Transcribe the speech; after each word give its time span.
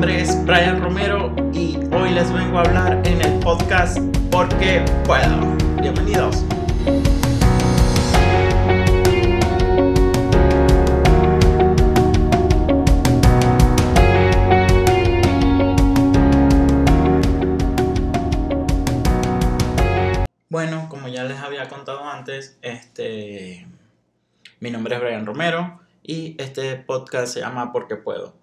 nombre 0.00 0.22
es 0.22 0.46
Brian 0.46 0.82
Romero 0.82 1.30
y 1.52 1.76
hoy 1.92 2.08
les 2.12 2.32
vengo 2.32 2.56
a 2.56 2.62
hablar 2.62 3.06
en 3.06 3.20
el 3.20 3.38
podcast 3.40 3.98
Porque 4.30 4.82
Puedo. 5.04 5.58
Bienvenidos. 5.78 6.42
Bueno, 20.48 20.88
como 20.88 21.08
ya 21.08 21.24
les 21.24 21.38
había 21.40 21.68
contado 21.68 22.08
antes, 22.08 22.56
este, 22.62 23.66
mi 24.60 24.70
nombre 24.70 24.94
es 24.94 25.02
Brian 25.02 25.26
Romero 25.26 25.78
y 26.02 26.36
este 26.42 26.76
podcast 26.76 27.34
se 27.34 27.40
llama 27.40 27.70
Porque 27.70 27.96
Puedo. 27.96 28.39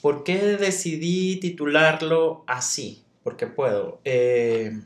¿Por 0.00 0.24
qué 0.24 0.38
decidí 0.56 1.36
titularlo 1.36 2.44
así? 2.46 3.02
Porque 3.22 3.46
puedo. 3.46 4.00
Eh, 4.04 4.80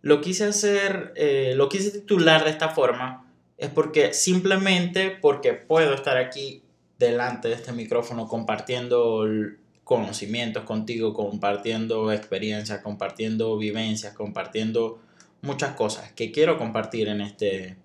lo 0.00 0.20
quise 0.20 0.44
hacer, 0.44 1.12
eh, 1.16 1.54
lo 1.56 1.68
quise 1.68 1.90
titular 1.90 2.44
de 2.44 2.50
esta 2.50 2.70
forma, 2.70 3.30
es 3.56 3.70
porque 3.70 4.12
simplemente 4.12 5.10
porque 5.10 5.54
puedo 5.54 5.94
estar 5.94 6.16
aquí 6.16 6.62
delante 6.98 7.48
de 7.48 7.54
este 7.54 7.72
micrófono 7.72 8.28
compartiendo 8.28 9.26
conocimientos 9.82 10.64
contigo, 10.64 11.12
compartiendo 11.12 12.12
experiencias, 12.12 12.80
compartiendo 12.80 13.56
vivencias, 13.56 14.14
compartiendo 14.14 14.98
muchas 15.42 15.74
cosas 15.74 16.12
que 16.12 16.32
quiero 16.32 16.58
compartir 16.58 17.08
en 17.08 17.20
este, 17.20 17.76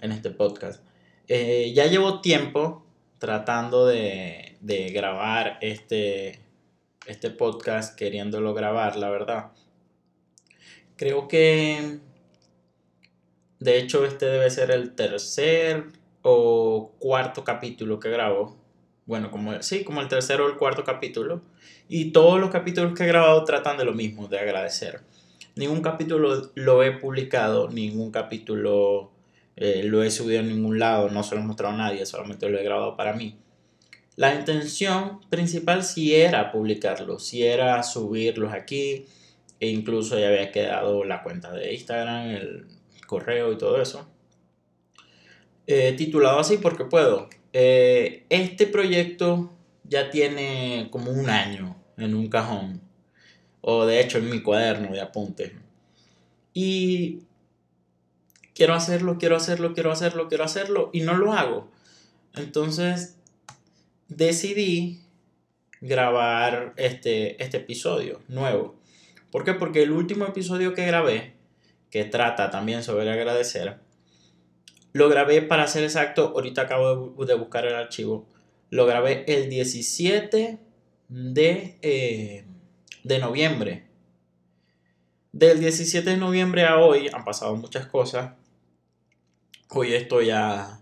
en 0.00 0.12
este 0.12 0.30
podcast. 0.30 0.82
Eh, 1.28 1.72
ya 1.74 1.86
llevo 1.86 2.20
tiempo 2.20 2.84
tratando 3.18 3.86
de, 3.86 4.47
grabar 4.60 5.58
este, 5.60 6.40
este 7.06 7.30
podcast, 7.30 7.96
queriéndolo 7.96 8.54
grabar, 8.54 8.96
la 8.96 9.10
verdad. 9.10 9.52
Creo 10.96 11.28
que, 11.28 11.98
de 13.60 13.78
hecho, 13.78 14.04
este 14.04 14.26
debe 14.26 14.50
ser 14.50 14.70
el 14.70 14.94
tercer 14.94 15.86
o 16.22 16.92
cuarto 16.98 17.44
capítulo 17.44 18.00
que 18.00 18.10
grabo. 18.10 18.56
Bueno, 19.06 19.30
como, 19.30 19.62
sí, 19.62 19.84
como 19.84 20.00
el 20.00 20.08
tercer 20.08 20.40
o 20.40 20.48
el 20.48 20.56
cuarto 20.56 20.84
capítulo. 20.84 21.42
Y 21.88 22.10
todos 22.10 22.40
los 22.40 22.50
capítulos 22.50 22.94
que 22.94 23.04
he 23.04 23.06
grabado 23.06 23.44
tratan 23.44 23.78
de 23.78 23.84
lo 23.84 23.92
mismo, 23.92 24.28
de 24.28 24.38
agradecer. 24.38 25.00
Ningún 25.56 25.80
capítulo 25.80 26.50
lo 26.54 26.82
he 26.82 26.92
publicado, 26.92 27.68
ningún 27.68 28.10
capítulo 28.10 29.10
eh, 29.56 29.82
lo 29.82 30.04
he 30.04 30.10
subido 30.10 30.40
a 30.40 30.42
ningún 30.44 30.78
lado, 30.78 31.08
no 31.10 31.24
se 31.24 31.34
lo 31.34 31.40
he 31.40 31.44
mostrado 31.44 31.74
a 31.74 31.78
nadie, 31.78 32.06
solamente 32.06 32.48
lo 32.48 32.58
he 32.58 32.62
grabado 32.62 32.96
para 32.96 33.12
mí. 33.12 33.36
La 34.18 34.34
intención 34.34 35.20
principal 35.30 35.84
sí 35.84 36.12
era 36.12 36.50
publicarlos, 36.50 37.24
sí 37.24 37.44
era 37.44 37.80
subirlos 37.84 38.52
aquí, 38.52 39.06
e 39.60 39.68
incluso 39.68 40.18
ya 40.18 40.26
había 40.26 40.50
quedado 40.50 41.04
la 41.04 41.22
cuenta 41.22 41.52
de 41.52 41.72
Instagram, 41.72 42.30
el 42.30 42.66
correo 43.06 43.52
y 43.52 43.58
todo 43.58 43.80
eso. 43.80 44.08
Eh, 45.68 45.94
titulado 45.96 46.40
así 46.40 46.58
porque 46.58 46.84
puedo. 46.84 47.28
Eh, 47.52 48.24
este 48.28 48.66
proyecto 48.66 49.52
ya 49.84 50.10
tiene 50.10 50.88
como 50.90 51.12
un 51.12 51.30
año 51.30 51.76
en 51.96 52.16
un 52.16 52.26
cajón, 52.28 52.80
o 53.60 53.86
de 53.86 54.00
hecho 54.00 54.18
en 54.18 54.30
mi 54.30 54.42
cuaderno 54.42 54.92
de 54.92 55.00
apuntes. 55.00 55.52
Y 56.52 57.20
quiero 58.52 58.74
hacerlo, 58.74 59.16
quiero 59.16 59.36
hacerlo, 59.36 59.74
quiero 59.74 59.92
hacerlo, 59.92 60.26
quiero 60.26 60.42
hacerlo 60.42 60.90
y 60.92 61.02
no 61.02 61.16
lo 61.16 61.34
hago. 61.34 61.70
Entonces 62.34 63.17
decidí 64.08 65.02
grabar 65.80 66.74
este, 66.76 67.42
este 67.42 67.58
episodio 67.58 68.20
nuevo. 68.28 68.76
¿Por 69.30 69.44
qué? 69.44 69.54
Porque 69.54 69.82
el 69.82 69.92
último 69.92 70.26
episodio 70.26 70.74
que 70.74 70.86
grabé, 70.86 71.34
que 71.90 72.04
trata 72.04 72.50
también 72.50 72.82
sobre 72.82 73.10
agradecer, 73.10 73.78
lo 74.92 75.08
grabé 75.08 75.42
para 75.42 75.66
ser 75.66 75.84
exacto, 75.84 76.32
ahorita 76.34 76.62
acabo 76.62 77.24
de, 77.24 77.34
buscar 77.34 77.66
el 77.66 77.74
archivo, 77.74 78.26
lo 78.70 78.86
grabé 78.86 79.24
el 79.28 79.48
17 79.48 80.58
de, 81.08 81.78
eh, 81.82 82.44
de 83.04 83.18
noviembre. 83.18 83.84
Del 85.32 85.60
17 85.60 86.10
de 86.10 86.16
noviembre 86.16 86.64
a 86.64 86.78
hoy 86.78 87.08
han 87.12 87.24
pasado 87.24 87.54
muchas 87.54 87.86
cosas 87.86 88.32
Hoy 89.70 89.92
estoy 89.92 90.30
a, 90.30 90.80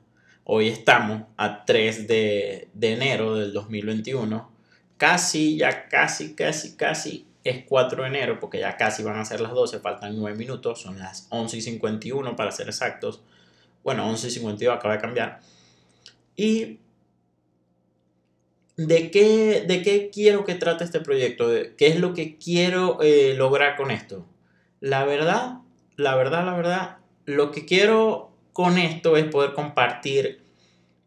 hoy 0.49 0.69
estamos 0.69 1.23
a 1.37 1.65
3 1.65 2.07
de, 2.07 2.69
enero 2.81 3.35
del 3.35 3.53
2021. 3.53 4.51
Casi, 4.97 5.59
ya 5.59 5.89
casi, 5.89 6.35
casi, 6.35 6.77
casi 6.77 7.27
es 7.45 7.65
4 7.65 8.03
de 8.03 8.09
enero, 8.09 8.41
porque 8.41 8.61
ya 8.61 8.77
casi 8.77 9.03
van 9.03 9.19
a 9.19 9.25
ser 9.25 9.41
las 9.41 9.53
12, 9.53 9.81
faltan 9.81 10.17
9 10.17 10.37
minutos, 10.39 10.81
son 10.81 10.99
las 10.99 11.27
11 11.31 11.57
y 11.57 11.61
51 11.61 12.37
para 12.37 12.53
ser 12.53 12.69
exactos. 12.69 13.21
Bueno, 13.83 14.09
11 14.09 14.29
y 14.29 14.31
52 14.31 14.77
acaba 14.77 14.95
de 14.95 15.01
cambiar. 15.01 15.41
Y 16.37 16.79
¿De 18.77 19.11
qué, 19.11 19.65
¿De 19.67 19.81
qué 19.83 20.11
quiero 20.11 20.45
que 20.45 20.55
trate 20.55 20.85
este 20.85 21.01
proyecto? 21.01 21.49
¿Qué 21.79 21.87
es 21.87 21.99
lo 21.99 22.13
que 22.13 22.37
quiero 22.37 23.01
eh, 23.01 23.33
lograr 23.35 23.75
con 23.75 23.91
esto? 23.91 24.27
La 24.81 25.05
verdad, 25.07 25.61
la 25.97 26.15
verdad, 26.15 26.45
la 26.45 26.55
verdad, 26.55 26.97
lo 27.25 27.53
que 27.53 27.65
quiero 27.65 28.36
con 28.57 28.79
esto 28.79 29.19
es 29.19 29.27
poder 29.27 29.53
compartir 29.53 30.43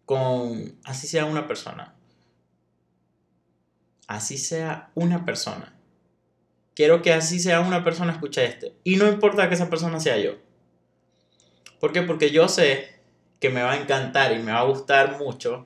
con, 0.06 0.78
así 0.84 1.08
sea 1.08 1.26
una 1.26 1.48
persona. 1.48 1.96
Así 4.06 4.38
sea 4.38 4.92
una 4.94 5.26
persona. 5.26 5.74
Quiero 6.76 7.02
que 7.02 7.12
así 7.12 7.40
sea 7.40 7.62
una 7.62 7.84
persona 7.84 8.12
escuche 8.12 8.46
esto. 8.46 8.68
Y 8.84 8.98
no 8.98 9.08
importa 9.08 9.50
que 9.50 9.56
esa 9.56 9.68
persona 9.68 10.00
sea 10.00 10.20
yo. 10.20 10.34
¿Por 11.80 11.92
qué? 11.92 12.04
Porque 12.04 12.30
yo 12.30 12.48
sé 12.48 13.00
que 13.40 13.50
me 13.50 13.64
va 13.64 13.72
a 13.72 13.82
encantar 13.82 14.32
y 14.32 14.44
me 14.44 14.52
va 14.52 14.60
a 14.60 14.66
gustar 14.66 15.18
mucho 15.18 15.66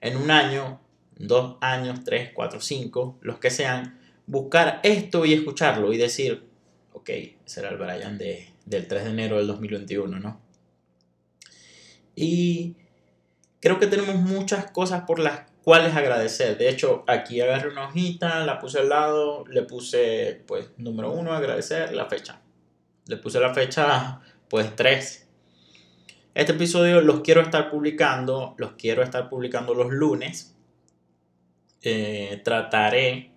en 0.00 0.16
un 0.16 0.32
año, 0.32 0.80
dos 1.14 1.56
años, 1.60 2.02
tres, 2.02 2.32
cuatro, 2.34 2.60
cinco, 2.60 3.16
los 3.20 3.38
que 3.38 3.50
sean, 3.50 4.00
buscar 4.26 4.80
esto 4.82 5.24
y 5.24 5.34
escucharlo 5.34 5.92
y 5.92 5.98
decir, 5.98 6.48
ok, 6.94 7.10
será 7.44 7.68
el 7.68 7.76
Brian 7.76 8.18
de, 8.18 8.48
del 8.64 8.88
3 8.88 9.04
de 9.04 9.10
enero 9.10 9.36
del 9.36 9.46
2021, 9.46 10.18
¿no? 10.18 10.49
Y 12.20 12.76
creo 13.60 13.78
que 13.78 13.86
tenemos 13.86 14.16
muchas 14.16 14.70
cosas 14.70 15.04
por 15.06 15.18
las 15.18 15.50
cuales 15.62 15.96
agradecer. 15.96 16.58
De 16.58 16.68
hecho, 16.68 17.02
aquí 17.06 17.40
agarré 17.40 17.70
una 17.70 17.88
hojita, 17.88 18.44
la 18.44 18.58
puse 18.58 18.80
al 18.80 18.90
lado, 18.90 19.46
le 19.46 19.62
puse, 19.62 20.42
pues, 20.46 20.70
número 20.76 21.12
uno, 21.12 21.32
agradecer, 21.32 21.94
la 21.94 22.04
fecha. 22.04 22.42
Le 23.06 23.16
puse 23.16 23.40
la 23.40 23.54
fecha, 23.54 24.20
pues, 24.50 24.76
3. 24.76 25.28
Este 26.34 26.52
episodio 26.52 27.00
los 27.00 27.20
quiero 27.20 27.40
estar 27.40 27.70
publicando, 27.70 28.54
los 28.58 28.72
quiero 28.72 29.02
estar 29.02 29.30
publicando 29.30 29.72
los 29.72 29.90
lunes. 29.90 30.54
Eh, 31.82 32.42
trataré 32.44 33.32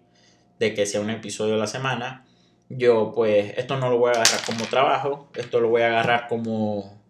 de 0.59 0.73
que 0.73 0.85
sea 0.85 0.99
un 0.99 1.09
episodio 1.09 1.53
a 1.53 1.57
la 1.57 1.67
semana. 1.67 2.25
Yo, 2.67 3.13
pues, 3.15 3.53
esto 3.57 3.77
no 3.77 3.89
lo 3.89 3.97
voy 3.97 4.09
a 4.09 4.15
agarrar 4.15 4.41
como 4.45 4.65
trabajo, 4.65 5.29
esto 5.35 5.61
lo 5.61 5.69
voy 5.69 5.83
a 5.83 5.87
agarrar 5.87 6.27
como 6.27 7.02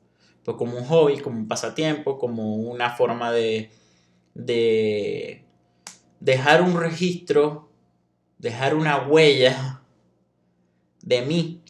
pues 0.44 0.58
como 0.58 0.78
un 0.78 0.86
hobby, 0.86 1.20
como 1.20 1.38
un 1.38 1.48
pasatiempo, 1.48 2.18
como 2.18 2.56
una 2.56 2.92
forma 2.92 3.32
de, 3.32 3.72
de 4.34 5.46
dejar 6.20 6.62
un 6.62 6.80
registro, 6.80 7.70
dejar 8.38 8.76
una 8.76 9.08
huella 9.08 9.82
de 11.02 11.22
mí 11.22 11.62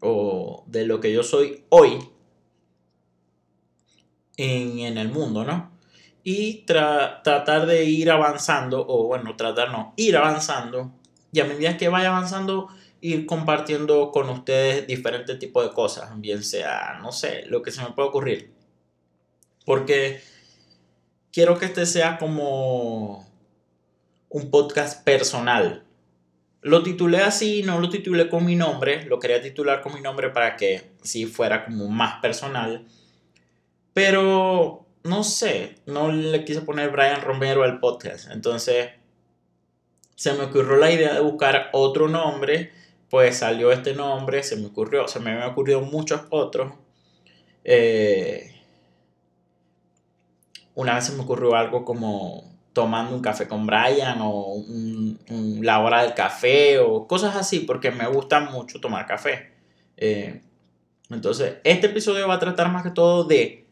o 0.00 0.64
de 0.66 0.86
lo 0.86 1.00
que 1.00 1.12
yo 1.12 1.22
soy 1.22 1.64
hoy 1.68 1.98
en, 4.36 4.98
el 4.98 5.08
mundo, 5.08 5.44
¿no? 5.44 5.70
Y 6.24 6.64
tratar 6.64 7.66
de 7.66 7.84
ir 7.84 8.10
avanzando, 8.10 8.84
o 8.86 9.06
bueno, 9.06 9.36
tratar 9.36 9.70
no, 9.70 9.92
ir 9.96 10.16
avanzando, 10.16 10.92
y 11.32 11.40
a 11.40 11.44
medida 11.44 11.76
que 11.76 11.88
vaya 11.88 12.08
avanzando, 12.08 12.68
ir 13.02 13.26
compartiendo 13.26 14.12
con 14.12 14.30
ustedes 14.30 14.86
diferentes 14.86 15.38
tipos 15.38 15.64
de 15.64 15.74
cosas, 15.74 16.08
bien 16.20 16.42
sea, 16.44 16.98
no 17.02 17.10
sé, 17.10 17.44
lo 17.48 17.60
que 17.60 17.72
se 17.72 17.82
me 17.82 17.90
puede 17.90 18.08
ocurrir. 18.08 18.52
Porque 19.66 20.22
quiero 21.32 21.58
que 21.58 21.66
este 21.66 21.84
sea 21.84 22.16
como 22.16 23.28
un 24.28 24.50
podcast 24.52 25.04
personal. 25.04 25.84
Lo 26.60 26.84
titulé 26.84 27.18
así, 27.18 27.64
no 27.64 27.80
lo 27.80 27.90
titulé 27.90 28.28
con 28.28 28.44
mi 28.44 28.54
nombre, 28.54 29.04
lo 29.06 29.18
quería 29.18 29.42
titular 29.42 29.82
con 29.82 29.94
mi 29.94 30.00
nombre 30.00 30.30
para 30.30 30.56
que 30.56 30.92
sí 31.02 31.26
fuera 31.26 31.64
como 31.64 31.88
más 31.88 32.20
personal. 32.20 32.86
Pero 33.92 34.86
no 35.02 35.24
sé, 35.24 35.74
no 35.86 36.12
le 36.12 36.44
quise 36.44 36.60
poner 36.60 36.90
Brian 36.90 37.20
Romero 37.20 37.64
al 37.64 37.80
podcast. 37.80 38.30
Entonces 38.30 38.90
se 40.14 40.32
me 40.34 40.44
ocurrió 40.44 40.76
la 40.76 40.92
idea 40.92 41.14
de 41.14 41.20
buscar 41.20 41.70
otro 41.72 42.06
nombre 42.06 42.70
pues 43.12 43.36
salió 43.36 43.70
este 43.72 43.94
nombre, 43.94 44.42
se 44.42 44.56
me 44.56 44.68
ocurrió, 44.68 45.06
se 45.06 45.20
me 45.20 45.32
habían 45.32 45.50
ocurrido 45.50 45.82
muchos 45.82 46.22
otros. 46.30 46.72
Eh, 47.62 48.58
una 50.74 50.94
vez 50.94 51.04
se 51.04 51.12
me 51.12 51.20
ocurrió 51.20 51.54
algo 51.54 51.84
como 51.84 52.56
tomando 52.72 53.14
un 53.14 53.20
café 53.20 53.46
con 53.46 53.66
Brian 53.66 54.16
o 54.22 54.64
la 55.60 55.80
hora 55.80 56.04
del 56.04 56.14
café 56.14 56.78
o 56.78 57.06
cosas 57.06 57.36
así, 57.36 57.60
porque 57.60 57.90
me 57.90 58.06
gusta 58.06 58.40
mucho 58.40 58.80
tomar 58.80 59.04
café. 59.04 59.52
Eh, 59.98 60.40
entonces, 61.10 61.56
este 61.64 61.88
episodio 61.88 62.26
va 62.26 62.36
a 62.36 62.38
tratar 62.38 62.72
más 62.72 62.82
que 62.82 62.92
todo 62.92 63.24
de, 63.24 63.66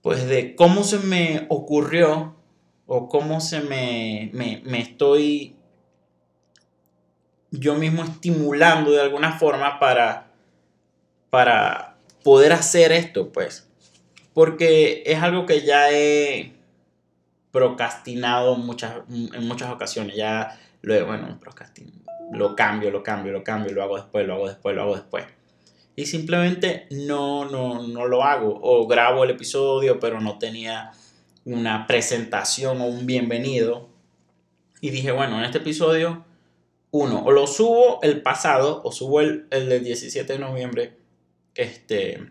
pues, 0.00 0.28
de 0.28 0.54
cómo 0.54 0.84
se 0.84 1.00
me 1.00 1.46
ocurrió 1.48 2.36
o 2.86 3.08
cómo 3.08 3.40
se 3.40 3.62
me, 3.62 4.30
me 4.32 4.78
estoy 4.78 5.56
yo 7.50 7.74
mismo 7.74 8.04
estimulando 8.04 8.92
de 8.92 9.00
alguna 9.00 9.38
forma 9.38 9.78
para, 9.78 10.30
para 11.30 11.96
poder 12.22 12.52
hacer 12.52 12.92
esto, 12.92 13.32
pues. 13.32 13.68
Porque 14.32 15.02
es 15.06 15.22
algo 15.22 15.46
que 15.46 15.62
ya 15.62 15.90
he 15.90 16.52
procrastinado 17.50 18.56
muchas, 18.56 18.98
en 19.08 19.46
muchas 19.48 19.70
ocasiones. 19.70 20.16
Ya 20.16 20.58
lo, 20.82 21.06
bueno, 21.06 21.38
lo 22.32 22.54
cambio, 22.54 22.90
lo 22.90 23.02
cambio, 23.02 23.32
lo 23.32 23.42
cambio, 23.42 23.72
lo 23.72 23.82
hago 23.82 23.96
después, 23.96 24.26
lo 24.26 24.34
hago 24.34 24.48
después, 24.48 24.76
lo 24.76 24.82
hago 24.82 24.94
después. 24.94 25.24
Y 25.96 26.06
simplemente 26.06 26.86
no, 26.90 27.44
no, 27.44 27.86
no 27.86 28.06
lo 28.06 28.22
hago. 28.22 28.58
O 28.62 28.86
grabo 28.86 29.24
el 29.24 29.30
episodio, 29.30 29.98
pero 29.98 30.20
no 30.20 30.38
tenía 30.38 30.92
una 31.44 31.86
presentación 31.86 32.80
o 32.80 32.86
un 32.86 33.06
bienvenido. 33.06 33.88
Y 34.80 34.90
dije, 34.90 35.10
bueno, 35.10 35.38
en 35.38 35.44
este 35.44 35.58
episodio, 35.58 36.24
uno, 36.92 37.22
o 37.24 37.30
lo 37.30 37.46
subo 37.46 38.00
el 38.02 38.22
pasado, 38.22 38.82
o 38.84 38.92
subo 38.92 39.20
el, 39.20 39.46
el 39.50 39.68
del 39.68 39.84
17 39.84 40.32
de 40.32 40.38
noviembre, 40.38 40.96
este, 41.54 42.30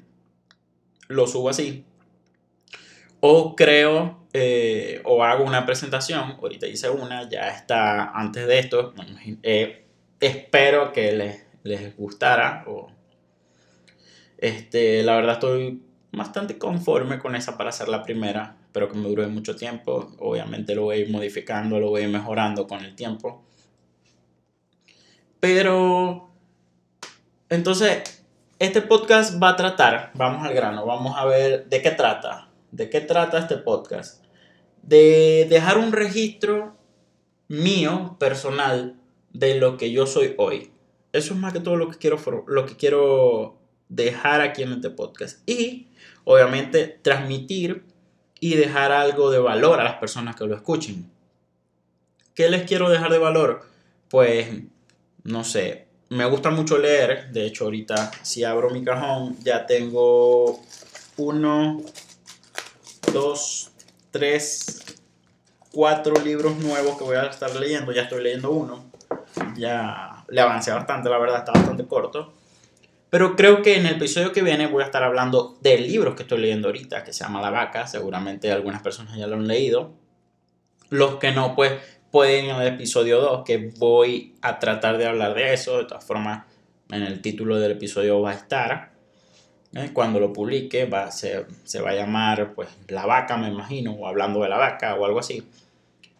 lo 1.07 1.27
subo 1.27 1.49
así. 1.49 1.85
O 3.21 3.55
creo 3.55 4.19
eh, 4.31 5.01
o 5.05 5.23
hago 5.23 5.43
una 5.43 5.65
presentación, 5.65 6.37
ahorita 6.39 6.67
hice 6.67 6.89
una, 6.89 7.27
ya 7.27 7.49
está 7.49 8.11
antes 8.11 8.45
de 8.45 8.59
esto, 8.59 8.93
eh, 9.41 9.85
espero 10.19 10.91
que 10.93 11.13
les, 11.13 11.45
les 11.63 11.97
gustara. 11.97 12.63
O, 12.67 12.91
este, 14.37 15.01
la 15.03 15.15
verdad 15.15 15.33
estoy 15.33 15.81
bastante 16.11 16.57
conforme 16.57 17.17
con 17.17 17.35
esa 17.35 17.57
para 17.57 17.71
hacer 17.71 17.87
la 17.89 18.03
primera, 18.03 18.55
pero 18.71 18.87
que 18.87 18.97
me 18.97 19.09
dure 19.09 19.25
mucho 19.27 19.55
tiempo. 19.55 20.11
Obviamente 20.19 20.75
lo 20.75 20.83
voy 20.83 20.97
a 20.97 20.99
ir 20.99 21.09
modificando, 21.09 21.79
lo 21.79 21.89
voy 21.89 22.01
a 22.01 22.03
ir 22.05 22.09
mejorando 22.09 22.67
con 22.67 22.85
el 22.85 22.95
tiempo. 22.95 23.43
Pero, 25.39 26.29
entonces, 27.49 28.25
este 28.59 28.81
podcast 28.81 29.41
va 29.41 29.49
a 29.49 29.55
tratar, 29.55 30.11
vamos 30.15 30.45
al 30.45 30.53
grano, 30.53 30.85
vamos 30.85 31.17
a 31.17 31.25
ver 31.25 31.69
de 31.69 31.81
qué 31.81 31.91
trata. 31.91 32.49
¿De 32.71 32.89
qué 32.89 33.01
trata 33.01 33.39
este 33.39 33.57
podcast? 33.57 34.23
De 34.83 35.47
dejar 35.49 35.77
un 35.77 35.91
registro 35.91 36.75
mío, 37.47 38.17
personal, 38.19 38.95
de 39.31 39.55
lo 39.55 39.77
que 39.77 39.91
yo 39.91 40.05
soy 40.05 40.35
hoy. 40.37 40.71
Eso 41.13 41.33
es 41.33 41.39
más 41.39 41.53
que 41.53 41.59
todo 41.59 41.77
lo 41.77 41.89
que 41.89 41.97
quiero, 41.97 42.17
lo 42.47 42.65
que 42.65 42.75
quiero 42.75 43.57
dejar 43.87 44.41
aquí 44.41 44.63
en 44.63 44.73
este 44.73 44.89
podcast. 44.89 45.39
Y, 45.49 45.87
obviamente, 46.25 46.99
transmitir 47.01 47.85
y 48.39 48.55
dejar 48.55 48.91
algo 48.91 49.31
de 49.31 49.39
valor 49.39 49.79
a 49.79 49.83
las 49.83 49.95
personas 49.95 50.35
que 50.35 50.45
lo 50.45 50.55
escuchen. 50.55 51.09
¿Qué 52.35 52.49
les 52.49 52.63
quiero 52.63 52.89
dejar 52.89 53.11
de 53.11 53.17
valor? 53.17 53.61
Pues, 54.09 54.47
no 55.23 55.43
sé, 55.43 55.89
me 56.09 56.25
gusta 56.25 56.49
mucho 56.49 56.77
leer. 56.77 57.31
De 57.31 57.45
hecho, 57.45 57.65
ahorita 57.65 58.11
si 58.21 58.43
abro 58.43 58.69
mi 58.69 58.83
cajón 58.83 59.37
ya 59.43 59.65
tengo 59.65 60.59
uno, 61.17 61.81
dos, 63.13 63.71
tres, 64.11 64.83
cuatro 65.71 66.15
libros 66.23 66.57
nuevos 66.57 66.97
que 66.97 67.03
voy 67.03 67.15
a 67.15 67.25
estar 67.27 67.55
leyendo. 67.55 67.91
Ya 67.91 68.03
estoy 68.03 68.23
leyendo 68.23 68.51
uno. 68.51 68.91
Ya 69.55 70.25
le 70.27 70.41
avancé 70.41 70.71
bastante, 70.71 71.09
la 71.09 71.19
verdad, 71.19 71.39
está 71.39 71.51
bastante 71.51 71.85
corto. 71.85 72.33
Pero 73.09 73.35
creo 73.35 73.63
que 73.63 73.75
en 73.75 73.87
el 73.87 73.95
episodio 73.95 74.31
que 74.31 74.43
viene 74.43 74.67
voy 74.67 74.83
a 74.83 74.85
estar 74.85 75.03
hablando 75.03 75.57
del 75.61 75.87
libro 75.87 76.15
que 76.15 76.23
estoy 76.23 76.39
leyendo 76.39 76.67
ahorita, 76.67 77.03
que 77.03 77.13
se 77.13 77.23
llama 77.23 77.41
La 77.41 77.49
Vaca. 77.49 77.87
Seguramente 77.87 78.51
algunas 78.51 78.81
personas 78.81 79.17
ya 79.17 79.27
lo 79.27 79.35
han 79.35 79.47
leído. 79.47 79.93
Los 80.89 81.15
que 81.15 81.31
no, 81.31 81.55
pues 81.55 81.73
pueden 82.11 82.45
en 82.45 82.55
el 82.55 82.67
episodio 82.67 83.19
2, 83.21 83.43
que 83.45 83.71
voy 83.77 84.35
a 84.41 84.59
tratar 84.59 84.97
de 84.97 85.07
hablar 85.07 85.33
de 85.33 85.53
eso. 85.53 85.77
De 85.77 85.85
todas 85.85 86.05
formas, 86.05 86.45
en 86.89 87.03
el 87.03 87.21
título 87.21 87.57
del 87.59 87.71
episodio 87.71 88.21
va 88.21 88.31
a 88.31 88.35
estar. 88.35 88.91
¿eh? 89.73 89.91
Cuando 89.93 90.19
lo 90.19 90.33
publique, 90.33 90.85
va, 90.85 91.11
se, 91.11 91.45
se, 91.63 91.81
va 91.81 91.91
a 91.91 91.95
llamar 91.95 92.53
pues 92.53 92.69
La 92.87 93.05
Vaca, 93.05 93.37
me 93.37 93.49
imagino, 93.49 93.93
o 93.93 94.07
hablando 94.07 94.41
de 94.41 94.49
la 94.49 94.57
vaca 94.57 94.95
o 94.95 95.05
algo 95.05 95.19
así. 95.19 95.43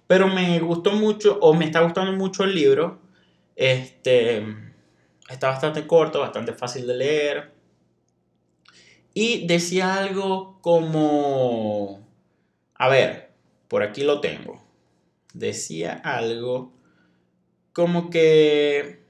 Pero 0.07 0.27
me 0.27 0.59
gustó 0.59 0.91
mucho, 0.91 1.37
o 1.41 1.53
me 1.53 1.65
está 1.65 1.81
gustando 1.81 2.11
mucho 2.13 2.43
el 2.43 2.55
libro. 2.55 2.99
Este 3.55 4.43
está 5.29 5.49
bastante 5.49 5.85
corto, 5.85 6.19
bastante 6.19 6.53
fácil 6.53 6.87
de 6.87 6.95
leer. 6.95 7.51
Y 9.13 9.47
decía 9.47 9.95
algo 9.95 10.59
como, 10.61 11.99
a 12.75 12.89
ver, 12.89 13.31
por 13.67 13.83
aquí 13.83 14.03
lo 14.03 14.21
tengo 14.21 14.68
decía 15.33 15.93
algo 15.93 16.73
como 17.73 18.09
que 18.09 19.03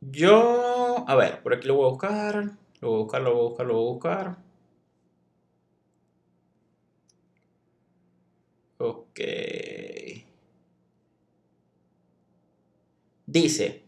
yo, 0.00 1.04
a 1.08 1.14
ver, 1.14 1.42
por 1.42 1.54
aquí 1.54 1.66
lo 1.68 1.74
voy 1.76 1.86
a 1.86 1.90
buscar, 1.90 2.44
lo 2.80 2.88
voy 2.90 2.98
a 3.00 3.02
buscar, 3.02 3.22
lo 3.22 3.32
voy 3.34 3.40
a 3.40 3.48
buscar, 3.48 3.66
lo 3.66 3.74
voy 3.74 3.82
a 3.82 3.92
buscar. 3.92 4.36
Ok. 8.78 9.20
Dice, 13.26 13.82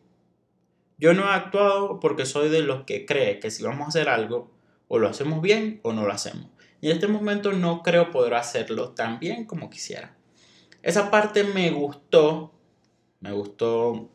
yo 0.98 1.14
no 1.14 1.22
he 1.24 1.34
actuado 1.34 2.00
porque 2.00 2.26
soy 2.26 2.48
de 2.48 2.62
los 2.62 2.84
que 2.84 3.06
cree 3.06 3.38
que 3.40 3.50
si 3.50 3.62
vamos 3.62 3.86
a 3.86 3.88
hacer 3.88 4.08
algo, 4.08 4.50
o 4.88 4.98
lo 4.98 5.08
hacemos 5.08 5.40
bien 5.42 5.80
o 5.82 5.92
no 5.92 6.04
lo 6.06 6.12
hacemos. 6.12 6.50
Y 6.80 6.88
en 6.88 6.94
este 6.94 7.08
momento 7.08 7.52
no 7.52 7.82
creo 7.82 8.10
poder 8.10 8.34
hacerlo 8.34 8.90
tan 8.90 9.18
bien 9.18 9.44
como 9.44 9.70
quisiera. 9.70 10.14
Esa 10.82 11.10
parte 11.10 11.44
me 11.44 11.70
gustó, 11.70 12.52
me 13.20 13.32
gustó, 13.32 14.08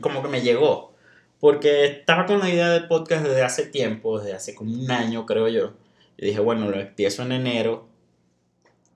como 0.00 0.22
que 0.22 0.28
me 0.28 0.42
llegó, 0.42 0.94
porque 1.40 1.84
estaba 1.84 2.26
con 2.26 2.38
la 2.38 2.48
idea 2.48 2.70
del 2.70 2.86
podcast 2.86 3.26
desde 3.26 3.42
hace 3.42 3.66
tiempo, 3.66 4.18
desde 4.18 4.34
hace 4.34 4.54
como 4.54 4.72
un 4.72 4.90
año 4.90 5.26
creo 5.26 5.48
yo. 5.48 5.74
Y 6.16 6.26
dije, 6.26 6.40
bueno, 6.40 6.70
lo 6.70 6.78
empiezo 6.78 7.22
en 7.22 7.32
enero. 7.32 7.88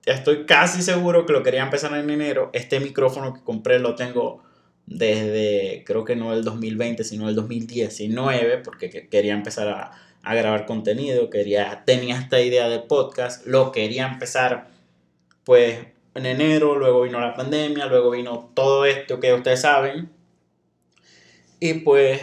Estoy 0.05 0.45
casi 0.45 0.81
seguro 0.81 1.25
que 1.25 1.33
lo 1.33 1.43
quería 1.43 1.63
empezar 1.63 1.93
en 1.93 2.09
enero. 2.09 2.49
Este 2.53 2.79
micrófono 2.79 3.33
que 3.33 3.43
compré 3.43 3.79
lo 3.79 3.95
tengo 3.95 4.41
desde, 4.85 5.83
creo 5.85 6.05
que 6.05 6.15
no 6.15 6.33
el 6.33 6.43
2020, 6.43 7.03
sino 7.03 7.27
el 7.27 7.35
2019, 7.35 8.59
porque 8.59 9.07
quería 9.09 9.33
empezar 9.33 9.67
a, 9.67 9.91
a 10.23 10.35
grabar 10.35 10.65
contenido, 10.65 11.29
quería, 11.29 11.83
tenía 11.85 12.17
esta 12.17 12.41
idea 12.41 12.69
de 12.69 12.79
podcast, 12.79 13.45
lo 13.45 13.71
quería 13.71 14.07
empezar 14.07 14.67
pues 15.43 15.79
en 16.15 16.25
enero, 16.25 16.75
luego 16.75 17.03
vino 17.03 17.19
la 17.19 17.33
pandemia, 17.33 17.85
luego 17.85 18.11
vino 18.11 18.51
todo 18.53 18.85
esto 18.85 19.19
que 19.19 19.33
ustedes 19.33 19.61
saben. 19.61 20.09
Y 21.59 21.75
pues 21.75 22.21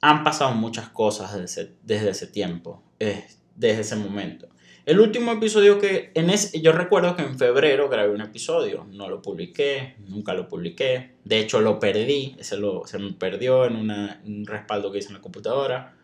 han 0.00 0.24
pasado 0.24 0.52
muchas 0.52 0.88
cosas 0.88 1.34
desde, 1.34 1.72
desde 1.82 2.10
ese 2.10 2.26
tiempo, 2.26 2.82
desde 2.98 3.80
ese 3.80 3.96
momento. 3.96 4.48
El 4.84 4.98
último 4.98 5.30
episodio 5.30 5.78
que 5.78 6.10
en 6.14 6.28
ese, 6.28 6.60
yo 6.60 6.72
recuerdo 6.72 7.14
que 7.14 7.22
en 7.22 7.38
febrero 7.38 7.88
grabé 7.88 8.10
un 8.10 8.20
episodio, 8.20 8.84
no 8.90 9.08
lo 9.08 9.22
publiqué, 9.22 9.94
nunca 10.08 10.34
lo 10.34 10.48
publiqué, 10.48 11.12
de 11.24 11.38
hecho 11.38 11.60
lo 11.60 11.78
perdí, 11.78 12.34
ese 12.38 12.56
lo, 12.56 12.84
se 12.86 12.98
me 12.98 13.12
perdió 13.12 13.64
en 13.64 13.76
un 13.76 14.44
respaldo 14.44 14.90
que 14.90 14.98
hice 14.98 15.08
en 15.08 15.14
la 15.14 15.20
computadora. 15.20 15.94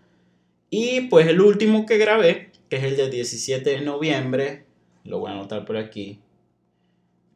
Y 0.71 1.03
pues 1.03 1.27
el 1.27 1.41
último 1.41 1.87
que 1.87 1.99
grabé, 1.99 2.51
que 2.69 2.77
es 2.77 2.85
el 2.85 2.97
del 2.97 3.11
17 3.11 3.71
de 3.71 3.81
noviembre, 3.81 4.65
lo 5.05 5.21
voy 5.21 5.31
a 5.31 5.35
anotar 5.35 5.65
por 5.65 5.77
aquí, 5.77 6.21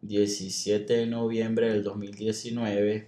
17 0.03 0.93
de 0.93 1.07
noviembre 1.07 1.71
del 1.71 1.83
2019, 1.83 3.07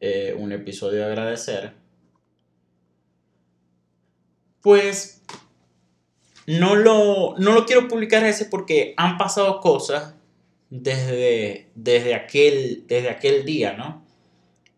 eh, 0.00 0.34
un 0.36 0.52
episodio 0.52 1.00
de 1.00 1.04
agradecer. 1.04 1.74
Pues 4.62 5.22
no 6.46 6.74
lo, 6.74 7.36
no 7.38 7.52
lo 7.52 7.66
quiero 7.66 7.86
publicar 7.86 8.24
ese 8.24 8.46
porque 8.46 8.94
han 8.96 9.18
pasado 9.18 9.60
cosas 9.60 10.14
desde, 10.70 11.70
desde, 11.74 12.14
aquel, 12.14 12.84
desde 12.88 13.10
aquel 13.10 13.44
día, 13.44 13.74
¿no? 13.74 14.04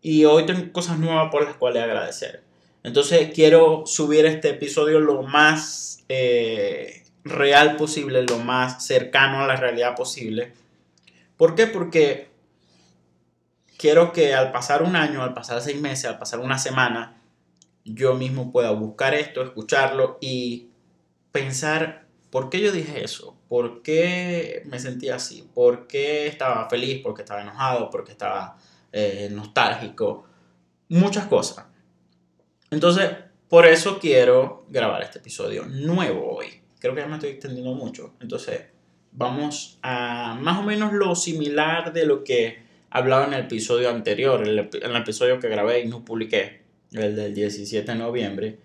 Y 0.01 0.25
hoy 0.25 0.45
tengo 0.45 0.71
cosas 0.71 0.99
nuevas 0.99 1.31
por 1.31 1.43
las 1.43 1.55
cuales 1.55 1.83
agradecer. 1.83 2.48
Entonces 2.83 3.31
quiero 3.33 3.85
subir 3.85 4.25
este 4.25 4.49
episodio 4.49 4.99
lo 4.99 5.23
más 5.23 6.03
eh, 6.09 7.03
real 7.23 7.75
posible, 7.75 8.23
lo 8.23 8.39
más 8.39 8.85
cercano 8.85 9.41
a 9.41 9.47
la 9.47 9.55
realidad 9.55 9.95
posible. 9.95 10.53
¿Por 11.37 11.55
qué? 11.55 11.67
Porque 11.67 12.29
quiero 13.77 14.11
que 14.11 14.33
al 14.33 14.51
pasar 14.51 14.83
un 14.83 14.95
año, 14.95 15.23
al 15.23 15.33
pasar 15.33 15.61
seis 15.61 15.79
meses, 15.79 16.05
al 16.05 16.19
pasar 16.19 16.39
una 16.39 16.57
semana, 16.57 17.21
yo 17.85 18.13
mismo 18.15 18.51
pueda 18.51 18.71
buscar 18.71 19.13
esto, 19.13 19.41
escucharlo 19.41 20.17
y 20.21 20.69
pensar 21.31 22.09
¿Por 22.29 22.49
qué 22.49 22.61
yo 22.61 22.71
dije 22.71 23.03
eso? 23.03 23.35
¿Por 23.47 23.81
qué 23.81 24.61
me 24.65 24.79
sentía 24.79 25.15
así? 25.15 25.49
¿Por 25.53 25.87
qué 25.87 26.27
estaba 26.27 26.69
feliz? 26.69 27.01
¿Por 27.01 27.15
qué 27.15 27.23
estaba 27.23 27.41
enojado? 27.41 27.89
¿Por 27.89 28.03
qué 28.03 28.11
estaba 28.11 28.57
eh, 28.91 29.29
nostálgico? 29.31 30.25
Muchas 30.89 31.25
cosas. 31.25 31.65
Entonces, 32.71 33.09
por 33.47 33.65
eso 33.65 33.99
quiero 33.99 34.65
grabar 34.69 35.01
este 35.01 35.19
episodio 35.19 35.65
nuevo 35.65 36.35
hoy. 36.35 36.61
Creo 36.79 36.93
que 36.93 37.01
ya 37.01 37.07
me 37.07 37.15
estoy 37.15 37.31
extendiendo 37.31 37.73
mucho. 37.73 38.13
Entonces, 38.19 38.61
vamos 39.11 39.79
a 39.81 40.37
más 40.39 40.59
o 40.59 40.63
menos 40.63 40.93
lo 40.93 41.15
similar 41.15 41.93
de 41.93 42.05
lo 42.05 42.23
que 42.23 42.59
hablaba 42.89 43.25
en 43.25 43.33
el 43.33 43.45
episodio 43.45 43.89
anterior, 43.89 44.47
en 44.47 44.57
el 44.91 44.95
episodio 44.95 45.39
que 45.39 45.49
grabé 45.49 45.81
y 45.81 45.87
no 45.87 46.05
publiqué, 46.05 46.61
el 46.91 47.15
del 47.15 47.33
17 47.33 47.91
de 47.91 47.97
noviembre, 47.97 48.59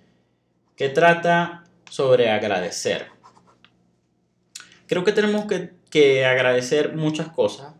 que 0.77 0.89
trata 0.89 1.65
sobre 1.91 2.31
agradecer. 2.31 3.07
Creo 4.87 5.05
que 5.05 5.13
tenemos 5.13 5.47
que, 5.47 6.25
agradecer 6.25 6.95
muchas 6.95 7.29
cosas. 7.29 7.75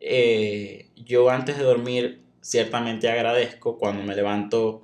Eh, 0.00 0.90
yo 0.96 1.30
antes 1.30 1.56
de 1.56 1.64
dormir 1.64 2.21
ciertamente 2.42 3.08
agradezco 3.08 3.78
cuando 3.78 4.02
me 4.02 4.14
levanto 4.14 4.82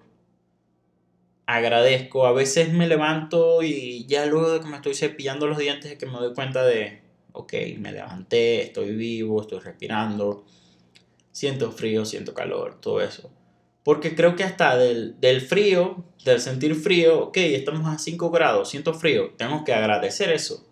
agradezco. 1.45 2.27
A 2.27 2.33
veces 2.33 2.73
me 2.73 2.87
levanto 2.87 3.63
y 3.63 4.07
ya 4.07 4.27
luego 4.27 4.51
de 4.53 4.61
que 4.61 4.67
me 4.67 4.77
estoy 4.77 4.95
cepillando 4.95 5.47
los 5.47 5.59
dientes 5.59 5.91
es 5.91 5.99
que 5.99 6.07
me 6.07 6.13
doy 6.13 6.35
cuenta 6.35 6.65
de, 6.65 7.01
ok, 7.33 7.53
me 7.79 7.93
levanté, 7.93 8.63
estoy 8.63 8.95
vivo, 8.95 9.41
estoy 9.41 9.59
respirando, 9.59 10.45
siento 11.33 11.73
frío, 11.73 12.05
siento 12.05 12.35
calor, 12.35 12.81
todo 12.81 13.01
eso. 13.01 13.31
Porque 13.83 14.15
creo 14.15 14.37
que 14.37 14.45
hasta 14.45 14.77
del, 14.77 15.19
del 15.21 15.41
frío, 15.41 16.05
del 16.25 16.41
sentir 16.41 16.75
frío, 16.75 17.25
ok, 17.29 17.39
estamos 17.39 17.87
a 17.87 17.99
5 17.99 18.31
grados, 18.31 18.69
siento 18.69 18.93
frío, 18.93 19.31
tengo 19.39 19.65
que 19.65 19.73
agradecer 19.73 20.31
eso. 20.31 20.67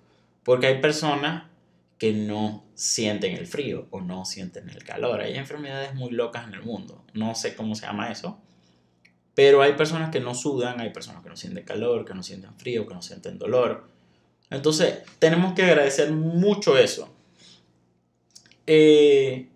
Porque 0.45 0.67
hay 0.67 0.81
personas 0.83 1.45
que 1.99 2.13
no 2.13 2.66
sienten 2.77 3.35
el 3.35 3.47
frío 3.47 3.89
o 3.91 4.03
no 4.03 4.25
sienten 4.27 4.69
el 4.69 4.85
calor. 4.85 5.23
Hay 5.23 5.35
enfermedades 5.35 5.95
muy 5.95 6.11
locas 6.11 6.47
en 6.47 6.55
el 6.55 6.63
mundo. 6.63 7.03
No 7.15 7.35
sé 7.35 7.57
cómo 7.57 7.75
se 7.75 7.87
llama 7.87 8.13
eso. 8.13 8.39
Pero 9.35 9.63
hay 9.63 9.73
personas 9.73 10.11
que 10.11 10.21
no 10.21 10.35
sudan, 10.35 10.81
hay 10.81 10.91
personas 10.91 11.23
que 11.23 11.31
no 11.31 11.37
sienten 11.37 11.65
calor, 11.65 12.05
que 12.05 12.15
no 12.15 12.23
sienten 12.23 12.55
frío, 12.55 12.87
que 12.87 12.95
no 12.95 13.03
sienten 13.03 13.39
dolor. 13.39 13.89
Entonces, 14.51 15.03
tenemos 15.19 15.55
que 15.55 15.63
agradecer 15.63 16.13
mucho 16.13 16.79
eso. 16.79 17.13
Eh, 18.67 19.49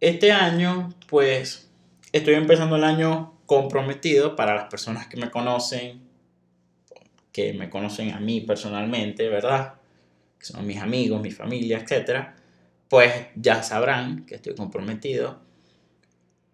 este 0.00 0.32
año, 0.32 0.94
pues, 1.08 1.68
estoy 2.12 2.34
empezando 2.34 2.76
el 2.76 2.84
año 2.84 3.34
comprometido 3.46 4.34
para 4.34 4.54
las 4.54 4.70
personas 4.70 5.08
que 5.08 5.16
me 5.18 5.30
conocen, 5.30 6.02
que 7.32 7.52
me 7.52 7.68
conocen 7.68 8.12
a 8.12 8.20
mí 8.20 8.40
personalmente, 8.40 9.28
¿verdad? 9.28 9.74
Que 10.38 10.46
son 10.46 10.66
mis 10.66 10.78
amigos, 10.78 11.20
mi 11.20 11.30
familia, 11.30 11.78
etc. 11.78 12.28
Pues 12.88 13.12
ya 13.36 13.62
sabrán 13.62 14.24
que 14.26 14.36
estoy 14.36 14.54
comprometido. 14.54 15.40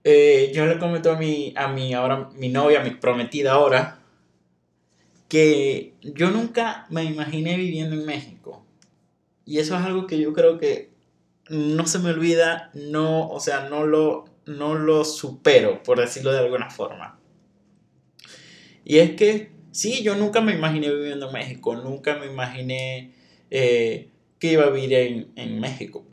Eh, 0.05 0.53
yo 0.55 0.67
le 0.67 0.79
comento 0.79 1.13
a 1.13 1.17
mi, 1.17 1.55
a 1.57 1.69
mi, 1.69 1.95
ahora, 1.95 2.29
mi 2.35 2.49
novia, 2.51 2.81
mi 2.81 2.91
prometida 2.91 3.53
ahora, 3.53 4.01
que 5.29 5.95
yo 6.03 6.31
nunca 6.31 6.87
me 6.91 7.05
imaginé 7.05 7.57
viviendo 7.57 7.97
en 7.97 8.05
México. 8.05 8.65
Y 9.47 9.59
eso 9.59 9.77
es 9.77 9.83
algo 9.83 10.07
que 10.07 10.19
yo 10.19 10.33
creo 10.33 10.59
que 10.59 10.91
no 11.49 11.87
se 11.87 11.99
me 11.99 12.11
olvida, 12.11 12.71
no, 12.75 13.29
o 13.29 13.41
sea, 13.41 13.69
no 13.69 13.87
lo, 13.87 14.25
no 14.47 14.75
lo 14.75 15.05
supero, 15.05 15.83
por 15.83 15.99
decirlo 15.99 16.33
de 16.33 16.39
alguna 16.39 16.71
forma. 16.71 17.19
Y 18.85 18.99
es 18.99 19.13
que, 19.13 19.51
sí, 19.73 20.03
yo 20.03 20.15
nunca 20.15 20.41
me 20.41 20.55
imaginé 20.55 20.93
viviendo 20.93 21.29
en 21.29 21.33
México, 21.33 21.75
nunca 21.77 22.17
me 22.17 22.27
imaginé 22.27 23.15
eh, 23.57 24.09
que 24.41 24.51
iba 24.51 24.65
a 24.65 24.71
vivir 24.71 24.93
en, 25.37 25.61
México. 25.61 26.05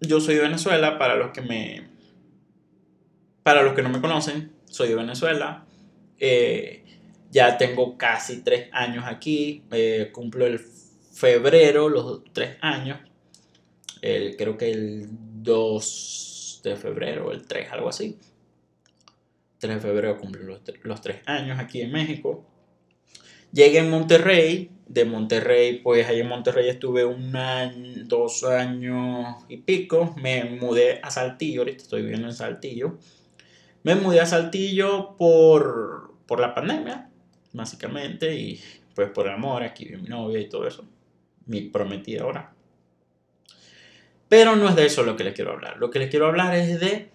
Yo 0.00 0.20
soy 0.20 0.34
de 0.34 0.40
Venezuela, 0.40 0.98
para 0.98 1.14
los 1.14 1.30
que 1.30 1.42
me... 1.42 1.90
Para 3.44 3.62
los 3.62 3.74
que 3.74 3.82
no 3.82 3.88
me 3.88 4.00
conocen, 4.00 4.50
soy 4.64 4.88
de 4.88 4.96
Venezuela. 4.96 5.64
Eh, 6.18 6.84
ya 7.30 7.56
tengo 7.56 7.96
casi 7.96 8.42
tres 8.42 8.68
años 8.72 9.04
aquí. 9.06 9.62
Eh, 9.70 10.10
cumplo 10.12 10.44
el 10.44 10.58
febrero 10.58 11.88
los 11.88 12.24
tres 12.32 12.56
años. 12.60 12.98
El, 14.00 14.36
creo 14.36 14.58
que 14.58 14.72
el 14.72 15.06
2 15.08 16.62
de 16.64 16.74
febrero, 16.74 17.30
el 17.30 17.46
3, 17.46 17.70
algo 17.70 17.88
así. 17.88 18.18
3 19.58 19.76
de 19.76 19.80
febrero 19.80 20.18
cumplo 20.18 20.42
los, 20.42 20.62
los 20.82 21.00
tres 21.00 21.20
años 21.26 21.60
aquí 21.60 21.80
en 21.80 21.92
México. 21.92 22.44
Llegué 23.52 23.78
en 23.78 23.90
Monterrey. 23.90 24.70
De 24.92 25.04
Monterrey, 25.04 25.78
pues 25.78 26.06
ahí 26.06 26.20
en 26.20 26.28
Monterrey 26.28 26.68
estuve 26.68 27.04
un 27.04 27.34
año, 27.34 28.04
dos 28.04 28.44
años 28.44 29.36
y 29.48 29.56
pico. 29.58 30.14
Me 30.20 30.44
mudé 30.44 31.00
a 31.02 31.10
Saltillo, 31.10 31.62
ahorita 31.62 31.82
estoy 31.82 32.02
viviendo 32.02 32.28
en 32.28 32.34
Saltillo. 32.34 32.98
Me 33.84 33.94
mudé 33.94 34.20
a 34.20 34.26
Saltillo 34.26 35.16
por, 35.16 36.14
por 36.26 36.40
la 36.40 36.54
pandemia 36.54 37.08
básicamente, 37.52 38.34
y 38.34 38.60
pues 38.94 39.10
por 39.10 39.26
el 39.26 39.34
amor, 39.34 39.62
aquí 39.62 39.84
vive 39.84 39.98
mi 39.98 40.08
novia 40.08 40.40
y 40.40 40.48
todo 40.48 40.66
eso, 40.66 40.84
mi 41.46 41.62
prometida 41.62 42.22
ahora. 42.22 42.52
Pero 44.28 44.56
no 44.56 44.68
es 44.68 44.76
de 44.76 44.86
eso 44.86 45.02
lo 45.02 45.16
que 45.16 45.24
les 45.24 45.34
quiero 45.34 45.52
hablar, 45.52 45.76
lo 45.76 45.90
que 45.90 45.98
les 45.98 46.10
quiero 46.10 46.26
hablar 46.26 46.54
es 46.54 46.80
de 46.80 47.10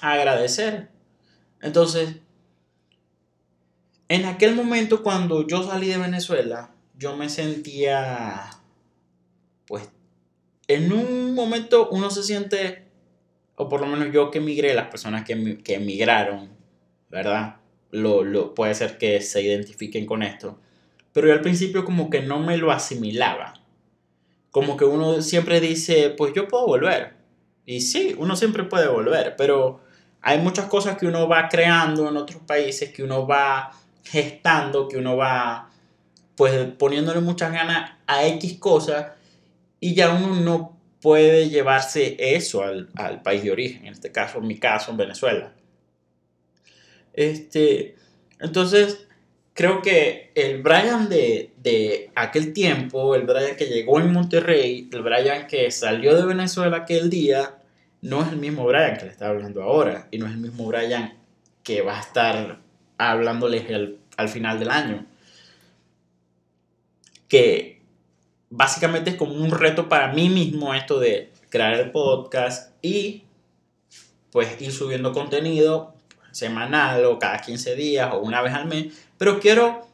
agradecer. 0.00 0.88
Entonces, 1.60 2.16
en 4.08 4.24
aquel 4.24 4.54
momento 4.54 5.02
cuando 5.02 5.46
yo 5.46 5.62
salí 5.62 5.88
de 5.88 5.98
Venezuela, 5.98 6.70
yo 7.00 7.16
me 7.16 7.28
sentía, 7.28 8.50
pues, 9.66 9.88
en 10.68 10.92
un 10.92 11.34
momento 11.34 11.88
uno 11.90 12.10
se 12.10 12.22
siente, 12.22 12.84
o 13.56 13.68
por 13.68 13.80
lo 13.80 13.88
menos 13.88 14.12
yo 14.12 14.30
que 14.30 14.38
emigré, 14.38 14.74
las 14.74 14.86
personas 14.88 15.24
que, 15.24 15.58
que 15.64 15.74
emigraron, 15.74 16.50
¿verdad? 17.08 17.56
lo, 17.90 18.54
puede 18.54 18.74
ser 18.74 18.98
que 18.98 19.20
se 19.20 19.42
identifiquen 19.42 20.06
con 20.06 20.22
esto. 20.22 20.58
Pero 21.12 21.26
yo 21.26 21.32
al 21.32 21.40
principio 21.40 21.84
como 21.84 22.10
que 22.10 22.20
no 22.20 22.38
me 22.38 22.56
lo 22.56 22.70
asimilaba. 22.70 23.54
Como 24.50 24.76
que 24.76 24.84
uno 24.84 25.22
siempre 25.22 25.60
dice, 25.60 26.10
pues 26.10 26.32
yo 26.34 26.48
puedo 26.48 26.66
volver. 26.66 27.14
Y 27.66 27.80
sí, 27.80 28.14
uno 28.18 28.36
siempre 28.36 28.64
puede 28.64 28.88
volver, 28.88 29.34
pero 29.36 29.80
hay 30.20 30.38
muchas 30.38 30.66
cosas 30.66 30.98
que 30.98 31.06
uno 31.06 31.28
va 31.28 31.48
creando 31.48 32.08
en 32.08 32.16
otros 32.16 32.42
países, 32.42 32.90
que 32.90 33.02
uno 33.02 33.26
va 33.26 33.72
gestando, 34.04 34.88
que 34.88 34.96
uno 34.98 35.16
va 35.16 35.69
pues 36.40 36.54
poniéndole 36.78 37.20
muchas 37.20 37.52
ganas 37.52 37.98
a 38.06 38.26
X 38.26 38.56
cosas 38.58 39.08
y 39.78 39.94
ya 39.94 40.14
uno 40.14 40.36
no 40.36 40.80
puede 41.02 41.50
llevarse 41.50 42.16
eso 42.18 42.62
al, 42.62 42.88
al 42.94 43.20
país 43.20 43.42
de 43.42 43.50
origen, 43.50 43.84
en 43.84 43.92
este 43.92 44.10
caso, 44.10 44.38
en 44.38 44.46
mi 44.46 44.56
caso, 44.56 44.90
en 44.90 44.96
Venezuela. 44.96 45.52
Este, 47.12 47.94
entonces, 48.38 49.06
creo 49.52 49.82
que 49.82 50.32
el 50.34 50.62
Brian 50.62 51.10
de, 51.10 52.10
aquel 52.14 52.54
tiempo, 52.54 53.14
el 53.14 53.24
Brian 53.24 53.54
que 53.54 53.66
llegó 53.66 54.00
en 54.00 54.10
Monterrey, 54.10 54.88
el 54.90 55.02
Brian 55.02 55.46
que 55.46 55.70
salió 55.70 56.16
de 56.16 56.24
Venezuela 56.24 56.74
aquel 56.74 57.10
día, 57.10 57.58
no 58.00 58.22
es 58.22 58.28
el 58.28 58.38
mismo 58.38 58.64
Brian 58.64 58.96
que 58.96 59.04
le 59.04 59.10
está 59.10 59.28
hablando 59.28 59.62
ahora. 59.62 60.08
Y 60.10 60.16
no 60.16 60.24
es 60.24 60.32
el 60.32 60.38
mismo 60.38 60.64
Brian 60.64 61.18
que 61.62 61.82
va 61.82 61.98
a 61.98 62.00
estar 62.00 62.60
hablándoles 62.96 63.66
al 64.16 64.28
final 64.30 64.58
del 64.58 64.70
año. 64.70 65.09
Que 67.30 67.80
básicamente 68.50 69.08
es 69.08 69.16
como 69.16 69.32
un 69.32 69.50
reto 69.50 69.88
para 69.88 70.12
mí 70.12 70.28
mismo 70.28 70.74
esto 70.74 71.00
de 71.00 71.32
crear 71.48 71.72
el 71.74 71.90
podcast 71.90 72.74
y 72.82 73.24
pues 74.30 74.60
ir 74.60 74.72
subiendo 74.72 75.12
contenido 75.12 75.94
semanal 76.30 77.04
o 77.06 77.18
cada 77.18 77.38
15 77.38 77.74
días 77.74 78.12
o 78.12 78.18
una 78.18 78.42
vez 78.42 78.54
al 78.54 78.66
mes, 78.66 78.94
pero 79.18 79.40
quiero 79.40 79.88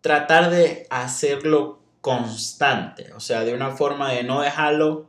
tratar 0.00 0.50
de 0.50 0.86
hacerlo 0.90 1.80
constante, 2.00 3.12
o 3.12 3.20
sea, 3.20 3.44
de 3.44 3.54
una 3.54 3.72
forma 3.72 4.12
de 4.12 4.22
no 4.22 4.40
dejarlo 4.40 5.06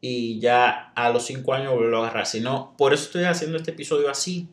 y 0.00 0.38
ya 0.38 0.92
a 0.94 1.10
los 1.10 1.24
5 1.26 1.54
años 1.54 1.72
volverlo 1.72 1.98
a 1.98 2.00
agarrar, 2.06 2.26
sino 2.26 2.74
por 2.76 2.92
eso 2.92 3.04
estoy 3.04 3.24
haciendo 3.24 3.56
este 3.56 3.72
episodio 3.72 4.10
así. 4.10 4.48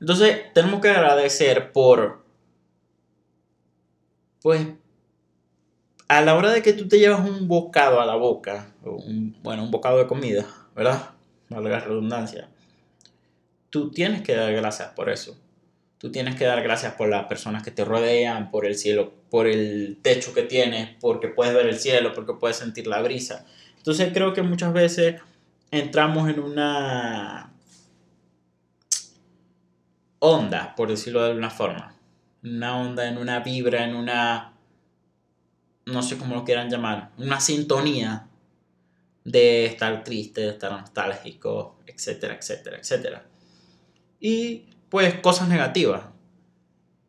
Entonces, 0.00 0.52
tenemos 0.52 0.80
que 0.80 0.90
agradecer 0.90 1.72
por, 1.72 2.24
pues, 4.42 4.66
a 6.08 6.20
la 6.20 6.34
hora 6.34 6.50
de 6.50 6.62
que 6.62 6.72
tú 6.72 6.88
te 6.88 6.98
llevas 6.98 7.28
un 7.28 7.48
bocado 7.48 8.00
a 8.00 8.06
la 8.06 8.16
boca, 8.16 8.72
un, 8.82 9.36
bueno, 9.42 9.62
un 9.64 9.70
bocado 9.70 9.98
de 9.98 10.06
comida, 10.06 10.46
¿verdad? 10.74 11.10
Valga 11.48 11.70
la 11.70 11.80
redundancia 11.80 12.48
tú 13.70 13.90
tienes 13.90 14.22
que 14.22 14.34
dar 14.34 14.52
gracias 14.52 14.90
por 14.90 15.10
eso. 15.10 15.36
Tú 15.98 16.12
tienes 16.12 16.36
que 16.36 16.44
dar 16.44 16.62
gracias 16.62 16.94
por 16.94 17.08
las 17.08 17.26
personas 17.26 17.62
que 17.62 17.72
te 17.72 17.84
rodean, 17.84 18.50
por 18.50 18.64
el 18.64 18.76
cielo, 18.76 19.12
por 19.30 19.48
el 19.48 19.98
techo 20.00 20.32
que 20.32 20.42
tienes, 20.42 20.90
porque 21.00 21.28
puedes 21.28 21.54
ver 21.54 21.66
el 21.66 21.78
cielo, 21.78 22.14
porque 22.14 22.34
puedes 22.34 22.56
sentir 22.56 22.86
la 22.86 23.02
brisa. 23.02 23.44
Entonces 23.78 24.12
creo 24.12 24.32
que 24.32 24.42
muchas 24.42 24.72
veces 24.72 25.20
entramos 25.72 26.28
en 26.30 26.38
una 26.38 27.52
onda, 30.20 30.74
por 30.76 30.88
decirlo 30.88 31.22
de 31.22 31.30
alguna 31.30 31.50
forma, 31.50 31.94
una 32.42 32.80
onda, 32.80 33.08
en 33.08 33.18
una 33.18 33.40
vibra, 33.40 33.84
en 33.84 33.94
una, 33.94 34.54
no 35.86 36.02
sé 36.02 36.18
cómo 36.18 36.34
lo 36.34 36.44
quieran 36.44 36.70
llamar, 36.70 37.10
una 37.18 37.40
sintonía 37.40 38.28
de 39.24 39.66
estar 39.66 40.04
triste, 40.04 40.42
de 40.42 40.50
estar 40.50 40.72
nostálgico, 40.72 41.78
etcétera, 41.86 42.34
etcétera, 42.34 42.78
etcétera. 42.78 43.24
Y 44.20 44.64
pues 44.88 45.14
cosas 45.20 45.48
negativas. 45.48 46.04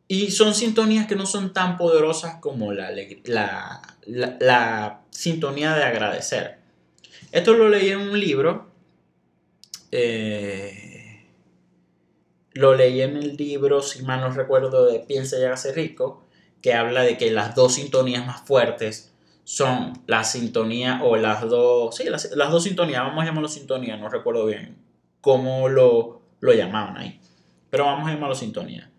Y 0.06 0.30
son 0.32 0.54
sintonías 0.54 1.06
que 1.06 1.14
no 1.14 1.24
son 1.24 1.52
tan 1.52 1.76
poderosas 1.76 2.36
como 2.40 2.72
la, 2.72 2.90
la, 3.24 3.82
la, 4.40 5.00
sintonía 5.10 5.74
de 5.74 5.84
agradecer. 5.84 6.58
Esto 7.30 7.54
lo 7.54 7.68
leí 7.68 7.90
en 7.90 8.00
un 8.00 8.18
libro. 8.18 8.70
Eh, 9.92 10.89
lo 12.52 12.74
leí 12.74 13.02
en 13.02 13.16
el 13.16 13.36
libro, 13.36 13.82
si 13.82 14.02
mal 14.02 14.20
no 14.20 14.30
recuerdo, 14.30 14.86
de 14.86 15.00
Piensa 15.00 15.38
y 15.38 15.44
hágase 15.44 15.72
rico, 15.72 16.24
que 16.62 16.74
habla 16.74 17.02
de 17.02 17.16
que 17.16 17.30
las 17.30 17.54
dos 17.54 17.74
sintonías 17.74 18.26
más 18.26 18.42
fuertes 18.42 19.12
son 19.44 20.02
la 20.06 20.24
sintonía 20.24 21.00
o 21.02 21.16
las 21.16 21.42
dos, 21.48 21.96
sí, 21.96 22.04
las, 22.04 22.30
dos 22.30 22.62
sintonías, 22.64 23.02
vamos 23.02 23.22
a 23.22 23.26
llamarlo 23.26 23.48
sintonía, 23.48 23.96
no 23.96 24.08
recuerdo 24.08 24.46
bien 24.46 24.78
cómo 25.20 25.68
lo, 25.68 26.22
lo 26.40 26.52
llamaban 26.52 26.96
ahí, 26.96 27.20
pero 27.70 27.86
vamos 27.86 28.08
a 28.08 28.14
llamarlo 28.14 28.34
sintonía. 28.34 28.90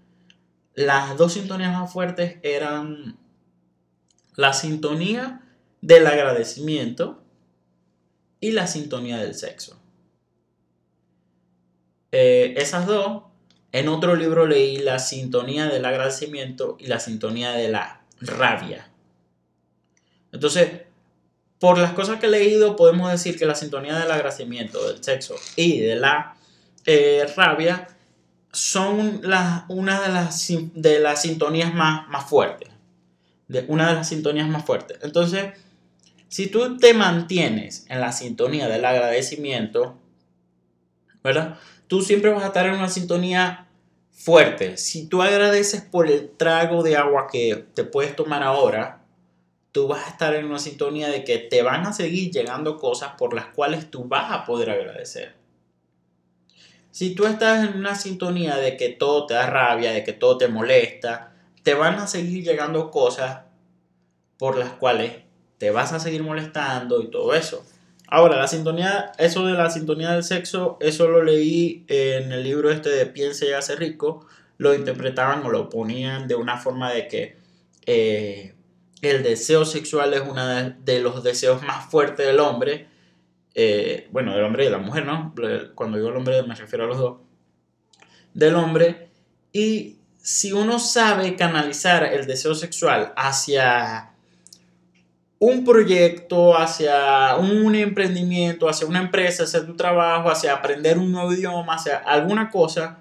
Las 0.74 1.18
dos 1.18 1.34
sintonías 1.34 1.74
más 1.74 1.92
fuertes 1.92 2.38
eran 2.44 3.18
la 4.36 4.54
sintonía 4.54 5.42
del 5.82 6.08
agradecimiento 6.08 7.22
y 8.40 8.52
la 8.52 8.68
sintonía 8.68 9.18
del 9.18 9.36
sexo. 9.36 9.80
Eh, 12.12 12.56
esas 12.58 12.88
dos, 12.88 13.24
en 13.72 13.88
otro 13.88 14.16
libro 14.16 14.48
leí 14.48 14.78
la 14.78 15.00
sintonía 15.00 15.68
del 15.68 15.86
agradecimiento 15.86 16.78
y 16.80 16.88
la 16.88 17.00
sintonía 17.00 17.52
de 17.52 17.70
la 17.70 18.02
rabia. 18.20 18.90
Entonces, 20.32 20.70
por 21.60 21.78
las 21.78 21.94
cosas 21.94 22.20
que 22.20 22.26
he 22.26 22.30
leído, 22.30 22.76
podemos 22.76 23.12
decir 23.12 23.38
que 23.38 23.46
la 23.46 23.56
sintonía 23.56 23.98
del 23.98 24.12
agradecimiento, 24.12 24.88
del 24.88 25.04
sexo 25.04 25.36
y 25.56 25.80
de 25.80 25.96
la 25.96 26.36
eh, 26.86 27.26
rabia 27.36 27.88
son 28.52 29.22
una 29.70 30.02
de 30.02 30.10
las, 30.10 30.48
de 30.74 31.00
las 31.00 31.22
sintonías 31.22 31.74
más, 31.74 32.08
más 32.10 32.26
fuertes. 32.30 32.70
De 33.48 33.66
una 33.68 33.90
de 33.90 33.94
las 33.94 34.10
sintonías 34.10 34.48
más 34.48 34.66
fuertes. 34.66 34.98
Entonces, 35.02 35.54
si 36.28 36.48
tú 36.48 36.78
te 36.78 36.94
mantienes 36.94 37.86
en 37.90 38.02
la 38.02 38.12
sintonía 38.12 38.68
del 38.68 38.84
agradecimiento, 38.86 39.98
¿verdad? 41.24 41.58
Tú 41.92 42.02
siempre 42.02 42.32
vas 42.32 42.44
a 42.44 42.48
estar 42.48 42.66
en 42.68 42.76
una 42.76 42.88
sintonía 42.88 43.68
fuerte. 44.12 44.78
Si 44.78 45.08
tú 45.08 45.22
agradeces 45.22 45.82
por 45.82 46.08
el 46.08 46.30
trago 46.30 46.84
de 46.84 46.96
agua 46.96 47.28
que 47.30 47.66
te 47.74 47.84
puedes 47.84 48.16
tomar 48.16 48.44
ahora, 48.44 49.04
tú 49.74 49.90
vas 49.90 50.08
a 50.08 50.12
estar 50.12 50.34
en 50.34 50.46
una 50.46 50.58
sintonía 50.58 51.10
de 51.10 51.26
que 51.26 51.38
te 51.38 51.64
van 51.64 51.86
a 51.86 51.92
seguir 51.92 52.32
llegando 52.32 52.78
cosas 52.78 53.16
por 53.18 53.34
las 53.34 53.48
cuales 53.48 53.92
tú 53.92 54.06
vas 54.06 54.32
a 54.32 54.46
poder 54.46 54.70
agradecer. 54.70 55.36
Si 56.92 57.14
tú 57.14 57.26
estás 57.26 57.68
en 57.68 57.78
una 57.78 57.96
sintonía 57.96 58.56
de 58.56 58.78
que 58.78 58.88
todo 58.88 59.26
te 59.26 59.34
da 59.34 59.48
rabia, 59.48 59.92
de 59.92 60.06
que 60.06 60.14
todo 60.14 60.38
te 60.38 60.48
molesta, 60.48 61.34
te 61.62 61.74
van 61.74 61.96
a 61.96 62.08
seguir 62.08 62.46
llegando 62.46 62.90
cosas 62.90 63.42
por 64.38 64.58
las 64.58 64.72
cuales 64.72 65.24
te 65.58 65.72
vas 65.72 65.92
a 65.92 66.00
seguir 66.00 66.24
molestando 66.24 67.02
y 67.02 67.12
todo 67.12 67.34
eso. 67.34 67.66
Ahora, 68.14 68.36
la 68.36 68.48
sintonía, 68.50 69.14
eso 69.18 69.46
de 69.46 69.54
la 69.54 69.70
sintonía 69.70 70.12
del 70.12 70.24
sexo, 70.24 70.78
eso 70.82 71.08
lo 71.08 71.24
leí 71.24 71.86
en 71.88 72.34
el 72.34 72.44
libro 72.44 72.70
este 72.70 72.90
de 72.90 73.06
Piense 73.06 73.48
y 73.48 73.54
hace 73.54 73.78
rico, 73.78 74.28
lo 74.58 74.76
interpretaban 74.76 75.46
o 75.46 75.50
lo 75.50 75.70
ponían 75.70 76.28
de 76.28 76.36
una 76.36 76.58
forma 76.58 76.92
de 76.92 77.08
que 77.08 77.38
eh, 77.86 78.54
el 79.02 79.24
deseo 79.24 79.64
sexual 79.64 80.14
es 80.14 80.24
uno 80.30 80.46
de, 80.46 81.00
los 81.00 81.24
deseos 81.24 81.64
más 81.64 81.90
fuertes 81.90 82.28
del 82.28 82.42
hombre, 82.42 82.90
eh, 83.56 84.10
bueno, 84.12 84.36
del 84.36 84.44
hombre 84.44 84.64
y 84.64 84.66
de 84.66 84.72
la 84.72 84.80
mujer, 84.80 85.06
¿no? 85.06 85.34
Cuando 85.74 85.96
digo 85.96 86.10
el 86.10 86.18
hombre 86.18 86.44
me 86.44 86.54
refiero 86.54 86.84
a 86.84 86.88
los 86.88 86.98
dos, 86.98 87.18
del 88.34 88.56
hombre, 88.56 89.08
y 89.54 90.00
si 90.18 90.52
uno 90.52 90.80
sabe 90.80 91.38
canalizar 91.38 92.04
el 92.04 92.28
deseo 92.28 92.56
sexual 92.56 93.14
hacia 93.16 94.11
un 95.44 95.66
proyecto, 95.66 96.56
hacia 96.56 97.36
un 97.36 97.74
emprendimiento, 97.74 98.70
hacia 98.70 98.86
una 98.86 99.00
empresa, 99.00 99.42
hacia 99.42 99.66
tu 99.66 99.76
trabajo, 99.76 100.30
hacia 100.30 100.54
aprender 100.54 101.00
un 101.00 101.12
nuevo 101.12 101.34
idioma, 101.34 101.74
hacia 101.74 101.98
alguna 101.98 102.52
cosa, 102.52 103.00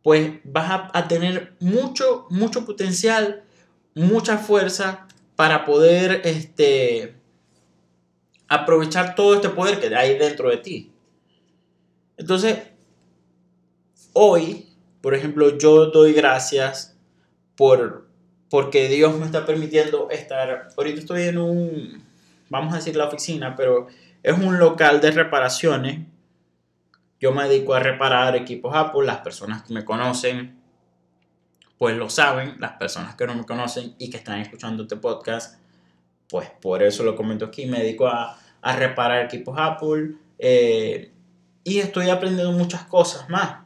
pues 0.00 0.34
vas 0.44 0.90
a, 0.92 1.08
tener 1.08 1.54
mucho, 1.58 2.26
mucho 2.30 2.64
potencial, 2.64 3.42
mucha 3.96 4.38
fuerza 4.38 5.08
para 5.34 5.64
poder 5.64 6.20
este, 6.22 7.16
aprovechar 8.46 9.16
todo 9.16 9.34
este 9.34 9.48
poder 9.48 9.80
que 9.80 9.92
hay 9.92 10.16
dentro 10.16 10.50
de 10.50 10.58
ti. 10.58 10.92
Entonces, 12.16 12.60
hoy, 14.12 14.68
por 15.00 15.14
ejemplo, 15.16 15.58
yo 15.58 15.86
doy 15.86 16.12
gracias 16.12 16.96
por 17.56 18.06
porque 18.52 18.90
Dios 18.90 19.18
me 19.18 19.24
está 19.24 19.46
permitiendo 19.46 20.10
estar, 20.10 20.68
ahorita 20.76 21.00
estoy 21.00 21.22
en 21.22 21.38
un, 21.38 22.04
vamos 22.50 22.74
a 22.74 22.76
decir 22.76 22.94
la 22.94 23.06
oficina, 23.06 23.56
pero 23.56 23.86
es 24.22 24.38
un 24.38 24.58
local 24.58 25.00
de 25.00 25.10
reparaciones. 25.10 26.00
Yo 27.18 27.32
me 27.32 27.48
dedico 27.48 27.72
a 27.72 27.80
reparar 27.80 28.36
equipos 28.36 28.76
Apple, 28.76 29.06
las 29.06 29.20
personas 29.20 29.62
que 29.62 29.72
me 29.72 29.86
conocen, 29.86 30.60
pues 31.78 31.96
lo 31.96 32.10
saben, 32.10 32.56
las 32.58 32.72
personas 32.72 33.14
que 33.14 33.26
no 33.26 33.34
me 33.34 33.46
conocen 33.46 33.94
y 33.96 34.10
que 34.10 34.18
están 34.18 34.38
escuchando 34.40 34.82
este 34.82 34.96
podcast, 34.96 35.58
pues 36.28 36.50
por 36.50 36.82
eso 36.82 37.04
lo 37.04 37.16
comento 37.16 37.46
aquí, 37.46 37.64
me 37.64 37.78
dedico 37.78 38.06
a, 38.06 38.38
a 38.60 38.76
reparar 38.76 39.24
equipos 39.24 39.56
Apple 39.58 40.16
eh, 40.38 41.10
y 41.64 41.78
estoy 41.78 42.10
aprendiendo 42.10 42.52
muchas 42.52 42.82
cosas 42.82 43.30
más, 43.30 43.60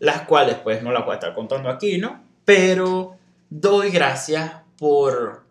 las 0.00 0.22
cuales 0.22 0.56
pues 0.56 0.82
no 0.82 0.90
las 0.90 1.04
voy 1.04 1.12
a 1.12 1.18
estar 1.18 1.36
contando 1.36 1.68
aquí, 1.70 1.98
¿no? 1.98 2.20
Pero 2.44 3.21
doy 3.60 3.90
gracias 3.90 4.52
por... 4.78 5.42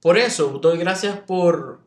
Por 0.00 0.18
eso, 0.18 0.58
doy 0.60 0.78
gracias 0.78 1.18
por... 1.18 1.80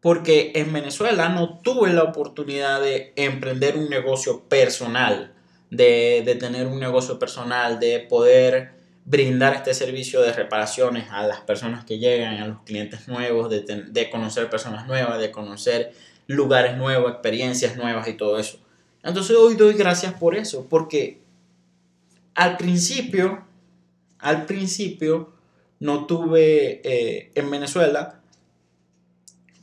Porque 0.00 0.52
en 0.56 0.72
Venezuela 0.72 1.28
no 1.28 1.58
tuve 1.60 1.92
la 1.92 2.02
oportunidad 2.02 2.80
de 2.80 3.12
emprender 3.14 3.76
un 3.76 3.88
negocio 3.88 4.40
personal, 4.48 5.32
de, 5.70 6.36
tener 6.40 6.66
un 6.66 6.80
negocio 6.80 7.20
personal, 7.20 7.78
de 7.78 8.00
poder 8.00 8.72
brindar 9.04 9.54
este 9.54 9.74
servicio 9.74 10.20
de 10.22 10.32
reparaciones 10.32 11.06
a 11.10 11.24
las 11.26 11.40
personas 11.40 11.84
que 11.84 11.98
llegan, 11.98 12.42
a 12.42 12.48
los 12.48 12.62
clientes 12.62 13.06
nuevos, 13.06 13.48
de, 13.48 13.60
de, 13.60 14.10
conocer 14.10 14.50
personas 14.50 14.88
nuevas, 14.88 15.20
de 15.20 15.30
conocer 15.30 15.92
lugares 16.26 16.76
nuevos, 16.76 17.12
experiencias 17.12 17.76
nuevas 17.76 18.08
y 18.08 18.14
todo 18.14 18.38
eso. 18.40 18.58
Entonces 19.04 19.36
hoy 19.36 19.54
doy 19.54 19.74
gracias 19.74 20.14
por 20.14 20.34
eso, 20.34 20.66
porque 20.68 21.21
al 22.34 22.56
principio, 22.56 23.44
al 24.18 24.46
principio, 24.46 25.32
no 25.80 26.06
tuve 26.06 26.80
eh, 26.84 27.32
en 27.34 27.50
Venezuela, 27.50 28.20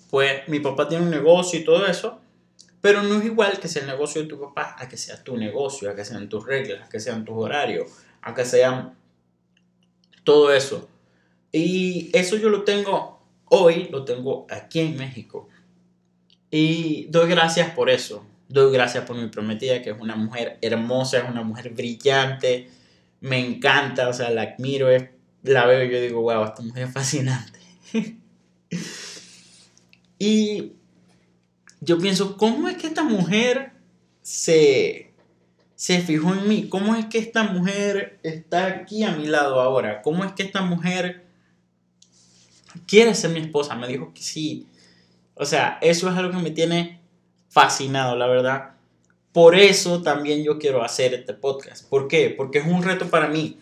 pues 0.09 0.47
mi 0.47 0.59
papá 0.59 0.87
tiene 0.87 1.05
un 1.05 1.09
negocio 1.09 1.59
y 1.59 1.63
todo 1.63 1.85
eso, 1.85 2.19
pero 2.81 3.03
no 3.03 3.19
es 3.19 3.25
igual 3.25 3.59
que 3.59 3.67
sea 3.67 3.83
el 3.83 3.87
negocio 3.87 4.21
de 4.21 4.27
tu 4.27 4.39
papá 4.39 4.75
a 4.77 4.87
que 4.87 4.97
sea 4.97 5.23
tu 5.23 5.37
negocio, 5.37 5.89
a 5.89 5.95
que 5.95 6.05
sean 6.05 6.29
tus 6.29 6.45
reglas, 6.45 6.87
a 6.87 6.89
que 6.89 6.99
sean 6.99 7.25
tus 7.25 7.35
horarios, 7.37 7.89
a 8.21 8.33
que 8.33 8.45
sean 8.45 8.97
todo 10.23 10.53
eso. 10.53 10.89
Y 11.51 12.09
eso 12.13 12.37
yo 12.37 12.49
lo 12.49 12.63
tengo 12.63 13.19
hoy, 13.45 13.87
lo 13.89 14.05
tengo 14.05 14.45
aquí 14.49 14.79
en 14.79 14.97
México. 14.97 15.47
Y 16.51 17.05
doy 17.05 17.29
gracias 17.29 17.71
por 17.71 17.89
eso. 17.89 18.25
Doy 18.49 18.73
gracias 18.73 19.05
por 19.05 19.15
mi 19.15 19.27
prometida, 19.27 19.83
que 19.83 19.91
es 19.91 19.99
una 19.99 20.15
mujer 20.15 20.57
hermosa, 20.61 21.19
es 21.19 21.29
una 21.29 21.43
mujer 21.43 21.69
brillante. 21.69 22.67
Me 23.21 23.37
encanta, 23.37 24.09
o 24.09 24.13
sea, 24.13 24.31
la 24.31 24.41
admiro, 24.41 24.87
la 25.43 25.65
veo 25.67 25.83
y 25.83 25.91
yo 25.91 26.01
digo, 26.01 26.21
wow, 26.21 26.45
esta 26.45 26.63
mujer 26.63 26.87
es 26.87 26.91
fascinante. 26.91 27.59
y 30.19 30.73
yo 31.79 31.99
pienso, 31.99 32.37
¿cómo 32.37 32.67
es 32.67 32.77
que 32.77 32.87
esta 32.87 33.03
mujer 33.03 33.73
se, 34.23 35.13
se 35.75 36.01
fijó 36.01 36.33
en 36.33 36.47
mí? 36.47 36.69
¿Cómo 36.69 36.95
es 36.95 37.05
que 37.05 37.19
esta 37.19 37.43
mujer 37.43 38.19
está 38.23 38.65
aquí 38.65 39.03
a 39.03 39.11
mi 39.11 39.27
lado 39.27 39.61
ahora? 39.61 40.01
¿Cómo 40.01 40.23
es 40.23 40.31
que 40.31 40.41
esta 40.41 40.63
mujer 40.63 41.23
quiere 42.87 43.13
ser 43.13 43.29
mi 43.29 43.41
esposa? 43.41 43.75
Me 43.75 43.87
dijo 43.87 44.11
que 44.11 44.23
sí. 44.23 44.65
O 45.35 45.45
sea, 45.45 45.77
eso 45.81 46.09
es 46.09 46.17
algo 46.17 46.31
que 46.31 46.43
me 46.43 46.51
tiene 46.51 46.98
fascinado, 47.49 48.15
la 48.15 48.27
verdad. 48.27 48.71
Por 49.33 49.55
eso 49.55 50.01
también 50.01 50.43
yo 50.43 50.57
quiero 50.57 50.83
hacer 50.83 51.13
este 51.13 51.33
podcast. 51.33 51.87
¿Por 51.87 52.07
qué? 52.07 52.33
Porque 52.35 52.59
es 52.59 52.65
un 52.65 52.83
reto 52.83 53.09
para 53.09 53.27
mí 53.27 53.59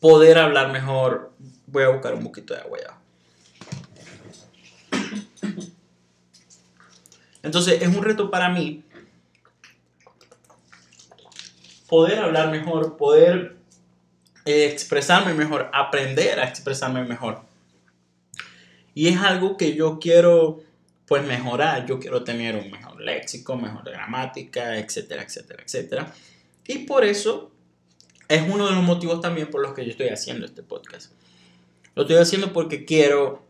poder 0.00 0.38
hablar 0.38 0.70
mejor. 0.70 1.32
Voy 1.66 1.84
a 1.84 1.88
buscar 1.88 2.14
un 2.14 2.24
poquito 2.24 2.54
de 2.54 2.60
agua. 2.60 2.78
Entonces 7.42 7.82
es 7.82 7.88
un 7.88 8.02
reto 8.02 8.30
para 8.30 8.48
mí 8.48 8.82
poder 11.88 12.18
hablar 12.18 12.50
mejor, 12.50 12.96
poder 12.96 13.56
eh, 14.44 14.66
expresarme 14.66 15.34
mejor, 15.34 15.70
aprender 15.72 16.40
a 16.40 16.48
expresarme 16.48 17.04
mejor. 17.04 17.42
Y 18.94 19.08
es 19.08 19.20
algo 19.20 19.56
que 19.56 19.74
yo 19.74 19.98
quiero 19.98 20.60
pues 21.06 21.24
mejorar, 21.24 21.86
yo 21.86 21.98
quiero 21.98 22.24
tener 22.24 22.56
un 22.56 22.70
mejor 22.70 23.00
léxico, 23.00 23.56
mejor 23.56 23.84
gramática, 23.84 24.78
etcétera, 24.78 25.22
etcétera, 25.22 25.62
etcétera. 25.62 26.14
Y 26.66 26.78
por 26.80 27.04
eso 27.04 27.52
es 28.28 28.42
uno 28.48 28.66
de 28.66 28.74
los 28.74 28.82
motivos 28.82 29.20
también 29.20 29.50
por 29.50 29.60
los 29.62 29.74
que 29.74 29.84
yo 29.84 29.90
estoy 29.90 30.08
haciendo 30.08 30.46
este 30.46 30.62
podcast. 30.62 31.12
Lo 31.94 32.02
estoy 32.02 32.16
haciendo 32.16 32.52
porque 32.52 32.84
quiero 32.84 33.46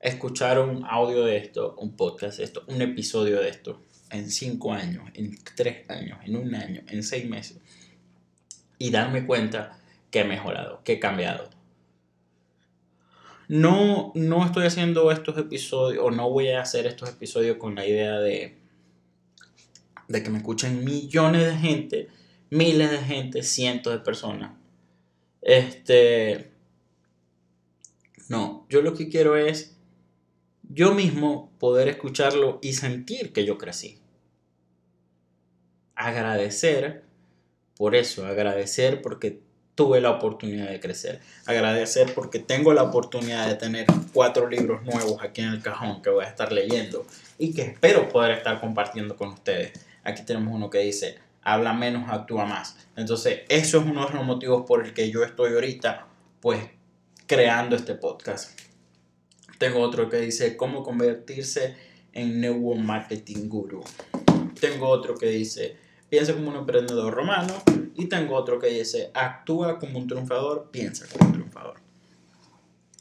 escuchar 0.00 0.58
un 0.58 0.84
audio 0.84 1.24
de 1.24 1.36
esto, 1.36 1.74
un 1.78 1.96
podcast 1.96 2.38
de 2.38 2.44
esto, 2.44 2.64
un 2.66 2.82
episodio 2.82 3.40
de 3.40 3.48
esto 3.50 3.80
en 4.10 4.30
cinco 4.30 4.72
años, 4.72 5.10
en 5.14 5.36
tres 5.56 5.88
años, 5.90 6.18
en 6.24 6.36
un 6.36 6.54
año, 6.54 6.82
en 6.88 7.02
seis 7.02 7.28
meses 7.28 7.58
y 8.78 8.90
darme 8.90 9.26
cuenta 9.26 9.78
que 10.10 10.20
he 10.20 10.24
mejorado, 10.24 10.82
que 10.84 10.94
he 10.94 11.00
cambiado. 11.00 11.48
No, 13.48 14.12
no 14.14 14.44
estoy 14.44 14.66
haciendo 14.66 15.10
estos 15.10 15.36
episodios 15.38 16.02
o 16.04 16.10
no 16.10 16.30
voy 16.30 16.48
a 16.48 16.62
hacer 16.62 16.86
estos 16.86 17.10
episodios 17.10 17.56
con 17.58 17.74
la 17.74 17.86
idea 17.86 18.18
de, 18.18 18.56
de 20.08 20.22
que 20.22 20.30
me 20.30 20.38
escuchen 20.38 20.84
millones 20.84 21.46
de 21.46 21.56
gente 21.56 22.08
miles 22.54 22.90
de 22.90 22.98
gente, 22.98 23.42
cientos 23.42 23.92
de 23.92 23.98
personas. 23.98 24.52
Este, 25.42 26.52
no, 28.28 28.66
yo 28.68 28.80
lo 28.80 28.94
que 28.94 29.08
quiero 29.08 29.36
es 29.36 29.76
yo 30.62 30.94
mismo 30.94 31.52
poder 31.58 31.88
escucharlo 31.88 32.58
y 32.62 32.74
sentir 32.74 33.32
que 33.32 33.44
yo 33.44 33.58
crecí. 33.58 33.98
Agradecer 35.96 37.04
por 37.76 37.94
eso, 37.94 38.24
agradecer 38.24 39.02
porque 39.02 39.42
tuve 39.74 40.00
la 40.00 40.10
oportunidad 40.10 40.68
de 40.68 40.80
crecer. 40.80 41.20
Agradecer 41.46 42.14
porque 42.14 42.38
tengo 42.38 42.72
la 42.72 42.82
oportunidad 42.82 43.48
de 43.48 43.54
tener 43.54 43.86
cuatro 44.12 44.48
libros 44.48 44.82
nuevos 44.82 45.22
aquí 45.22 45.40
en 45.42 45.48
el 45.48 45.62
cajón 45.62 46.02
que 46.02 46.10
voy 46.10 46.24
a 46.24 46.28
estar 46.28 46.52
leyendo 46.52 47.06
y 47.38 47.52
que 47.52 47.62
espero 47.62 48.08
poder 48.08 48.32
estar 48.32 48.60
compartiendo 48.60 49.16
con 49.16 49.28
ustedes. 49.28 49.72
Aquí 50.04 50.22
tenemos 50.24 50.54
uno 50.54 50.70
que 50.70 50.78
dice 50.78 51.18
habla 51.44 51.72
menos, 51.74 52.08
actúa 52.08 52.46
más. 52.46 52.76
Entonces, 52.96 53.40
eso 53.48 53.78
es 53.78 53.84
uno 53.84 54.06
de 54.06 54.14
los 54.14 54.24
motivos 54.24 54.64
por 54.66 54.84
el 54.84 54.94
que 54.94 55.10
yo 55.10 55.22
estoy 55.22 55.52
ahorita, 55.52 56.06
pues, 56.40 56.64
creando 57.26 57.76
este 57.76 57.94
podcast. 57.94 58.58
Tengo 59.58 59.80
otro 59.80 60.08
que 60.08 60.16
dice 60.16 60.56
cómo 60.56 60.82
convertirse 60.82 61.76
en 62.12 62.40
Network 62.40 62.80
Marketing 62.80 63.48
Guru. 63.48 63.84
Tengo 64.58 64.88
otro 64.88 65.14
que 65.16 65.26
dice 65.26 65.76
piensa 66.08 66.34
como 66.34 66.50
un 66.50 66.56
emprendedor 66.56 67.12
romano. 67.12 67.54
Y 67.94 68.06
tengo 68.06 68.34
otro 68.34 68.58
que 68.58 68.68
dice 68.68 69.10
actúa 69.14 69.78
como 69.78 69.98
un 69.98 70.06
triunfador, 70.08 70.70
piensa 70.70 71.06
como 71.06 71.26
un 71.26 71.32
triunfador. 71.32 71.76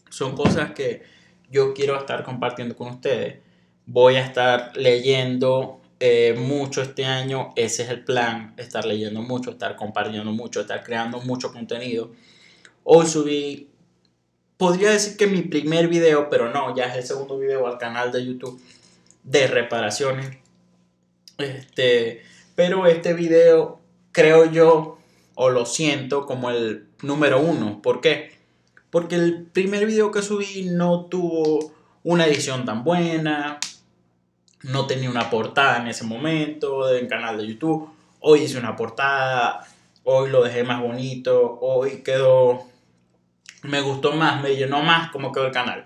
Son 0.10 0.36
cosas 0.36 0.72
que 0.72 1.02
yo 1.50 1.74
quiero 1.74 1.98
estar 1.98 2.24
compartiendo 2.24 2.76
con 2.76 2.90
ustedes. 2.90 3.40
Voy 3.86 4.16
a 4.16 4.26
estar 4.26 4.76
leyendo 4.78 5.82
eh, 6.00 6.36
mucho 6.38 6.82
este 6.82 7.06
año, 7.06 7.54
ese 7.56 7.84
es 7.84 7.90
el 7.90 8.04
plan, 8.04 8.54
estar 8.58 8.86
leyendo 8.86 9.22
mucho, 9.22 9.52
estar 9.52 9.76
compartiendo 9.76 10.32
mucho, 10.32 10.62
estar 10.62 10.84
creando 10.84 11.22
mucho 11.22 11.52
contenido. 11.52 12.12
Hoy 12.84 13.06
subí, 13.08 13.70
podría 14.58 14.92
decir 14.92 15.16
que 15.18 15.28
mi 15.28 15.42
primer 15.44 15.88
video, 15.88 16.30
pero 16.30 16.52
no, 16.52 16.76
ya 16.76 16.86
es 16.86 16.96
el 16.98 17.04
segundo 17.04 17.40
video 17.40 17.66
al 17.68 17.78
canal 17.78 18.12
de 18.12 18.26
YouTube 18.26 18.62
de 19.24 19.48
reparaciones. 19.48 20.38
Este, 21.38 22.22
pero 22.56 22.86
este 22.86 23.14
video 23.14 23.83
creo 24.14 24.50
yo, 24.50 25.00
o 25.36 25.50
lo 25.50 25.66
siento, 25.66 26.26
como 26.26 26.50
el 26.50 26.88
número 27.02 27.42
uno. 27.42 27.82
¿Por 27.82 28.00
qué? 28.00 28.32
Porque 28.90 29.16
el 29.16 29.48
primer 29.48 29.86
video 29.86 30.12
que 30.12 30.22
subí 30.22 30.70
no 30.72 31.06
tuvo 31.06 31.74
una 32.04 32.26
edición 32.26 32.64
tan 32.64 32.86
buena, 32.86 33.60
no 34.62 34.88
tenía 34.88 35.10
una 35.10 35.30
portada 35.30 35.82
en 35.82 35.88
ese 35.88 36.06
momento 36.06 36.96
en 36.96 37.08
canal 37.08 37.38
de 37.38 37.48
YouTube. 37.48 37.90
Hoy 38.20 38.44
hice 38.44 38.58
una 38.58 38.76
portada, 38.76 39.68
hoy 40.04 40.30
lo 40.30 40.44
dejé 40.44 40.64
más 40.64 40.82
bonito, 40.82 41.58
hoy 41.60 42.04
quedó, 42.04 42.64
me 43.64 43.82
gustó 43.82 44.14
más, 44.14 44.42
me 44.42 44.56
llenó 44.56 44.82
más 44.82 45.12
como 45.12 45.32
quedó 45.32 45.48
el 45.48 45.52
canal. 45.52 45.86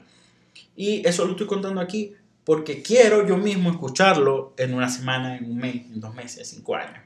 Y 0.75 1.07
eso 1.07 1.25
lo 1.25 1.31
estoy 1.31 1.47
contando 1.47 1.81
aquí 1.81 2.13
porque 2.43 2.81
quiero 2.81 3.27
yo 3.27 3.35
mismo 3.37 3.71
escucharlo 3.71 4.53
en 4.57 4.73
una 4.73 4.89
semana, 4.89 5.37
en 5.37 5.45
un 5.45 5.57
mes, 5.57 5.75
en 5.75 5.99
dos 5.99 6.13
meses, 6.13 6.47
cinco 6.47 6.75
años, 6.75 7.03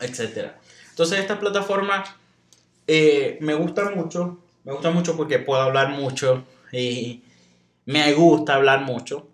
etc. 0.00 0.52
Entonces 0.90 1.18
esta 1.18 1.38
plataforma 1.38 2.04
eh, 2.86 3.38
me 3.40 3.54
gusta 3.54 3.90
mucho, 3.90 4.38
me 4.64 4.72
gusta 4.72 4.90
mucho 4.90 5.16
porque 5.16 5.38
puedo 5.38 5.60
hablar 5.60 5.90
mucho 5.90 6.44
y 6.72 7.22
me 7.86 8.12
gusta 8.14 8.54
hablar 8.54 8.82
mucho. 8.82 9.28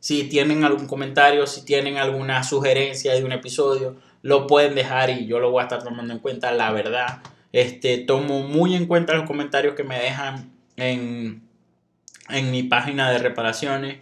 Si 0.00 0.24
tienen 0.24 0.64
algún 0.64 0.88
comentario, 0.88 1.46
si 1.46 1.64
tienen 1.64 1.96
alguna 1.96 2.42
sugerencia 2.42 3.14
de 3.14 3.24
un 3.24 3.32
episodio, 3.32 3.96
lo 4.22 4.46
pueden 4.46 4.74
dejar 4.74 5.10
y 5.10 5.26
yo 5.26 5.38
lo 5.38 5.50
voy 5.50 5.60
a 5.60 5.64
estar 5.64 5.82
tomando 5.82 6.12
en 6.12 6.18
cuenta. 6.18 6.50
La 6.50 6.72
verdad, 6.72 7.22
este, 7.52 7.98
tomo 7.98 8.40
muy 8.40 8.74
en 8.74 8.86
cuenta 8.86 9.14
los 9.14 9.26
comentarios 9.26 9.74
que 9.74 9.84
me 9.84 9.98
dejan 9.98 10.52
en, 10.76 11.42
en 12.28 12.50
mi 12.50 12.64
página 12.64 13.10
de 13.10 13.18
reparaciones. 13.18 13.98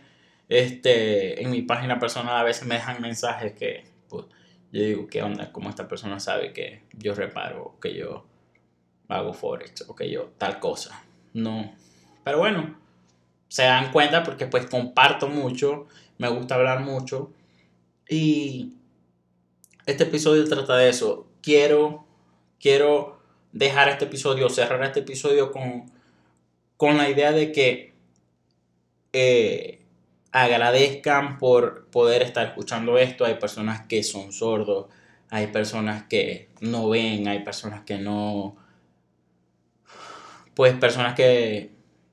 Este, 0.49 1.43
en 1.43 1.51
mi 1.51 1.63
página 1.63 1.99
personal 2.01 2.37
a 2.37 2.43
veces 2.45 2.67
me 2.67 2.77
dejan 2.77 3.01
mensajes 3.01 3.53
que 3.53 3.85
yo 4.73 4.83
digo, 4.83 5.07
¿qué 5.09 5.23
onda? 5.23 5.53
¿Cómo 5.53 5.69
esta 5.69 5.89
persona 5.89 6.21
sabe 6.21 6.53
que 6.53 6.83
yo 6.93 7.15
reparo, 7.15 7.77
que 7.81 7.95
yo 7.95 8.25
hago 9.09 9.33
forex 9.33 9.85
o 9.89 9.97
que 9.97 10.11
yo 10.11 10.31
tal 10.39 10.61
cosa? 10.61 11.03
No. 11.33 11.73
Pero 12.25 12.39
bueno, 12.39 12.79
se 13.49 13.65
dan 13.65 13.91
cuenta 13.93 14.23
porque 14.23 14.47
pues 14.47 14.67
comparto 14.67 15.29
mucho, 15.29 15.87
me 16.19 16.29
gusta 16.29 16.55
hablar 16.55 16.81
mucho 16.81 17.33
y 18.09 18.75
este 19.87 20.05
episodio 20.05 20.49
trata 20.49 20.77
de 20.77 20.89
eso. 20.89 21.27
Quiero, 21.43 22.07
quiero 22.61 23.21
dejar 23.53 23.89
este 23.89 24.05
episodio, 24.05 24.49
cerrar 24.51 24.85
este 24.85 25.01
episodio 25.01 25.51
con, 25.51 25.91
con 26.77 26.97
la 26.97 27.09
idea 27.09 27.33
de 27.33 27.51
que 27.51 27.93
eh, 29.13 29.80
agradezcan 30.33 31.39
por 31.39 31.87
poder 31.87 32.23
estar 32.23 32.47
escuchando 32.47 32.99
esto. 32.99 33.25
Hay 33.25 33.35
personas 33.35 33.87
que 33.87 34.03
son 34.03 34.33
sordos, 34.33 34.87
hay 35.31 35.49
personas 35.49 36.05
que 36.05 36.49
no 36.61 36.89
ven, 36.89 37.29
hay 37.29 37.41
personas 37.41 37.83
que 37.85 37.99
no, 37.99 38.57
pues 40.55 40.75
personas 40.75 41.15
que 41.15 41.71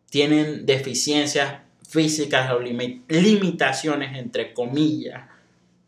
tienen 0.10 0.66
deficiencias 0.66 1.62
físicas 1.88 2.52
o 2.52 2.60
limitaciones, 2.60 4.18
entre 4.18 4.54
comillas, 4.54 5.28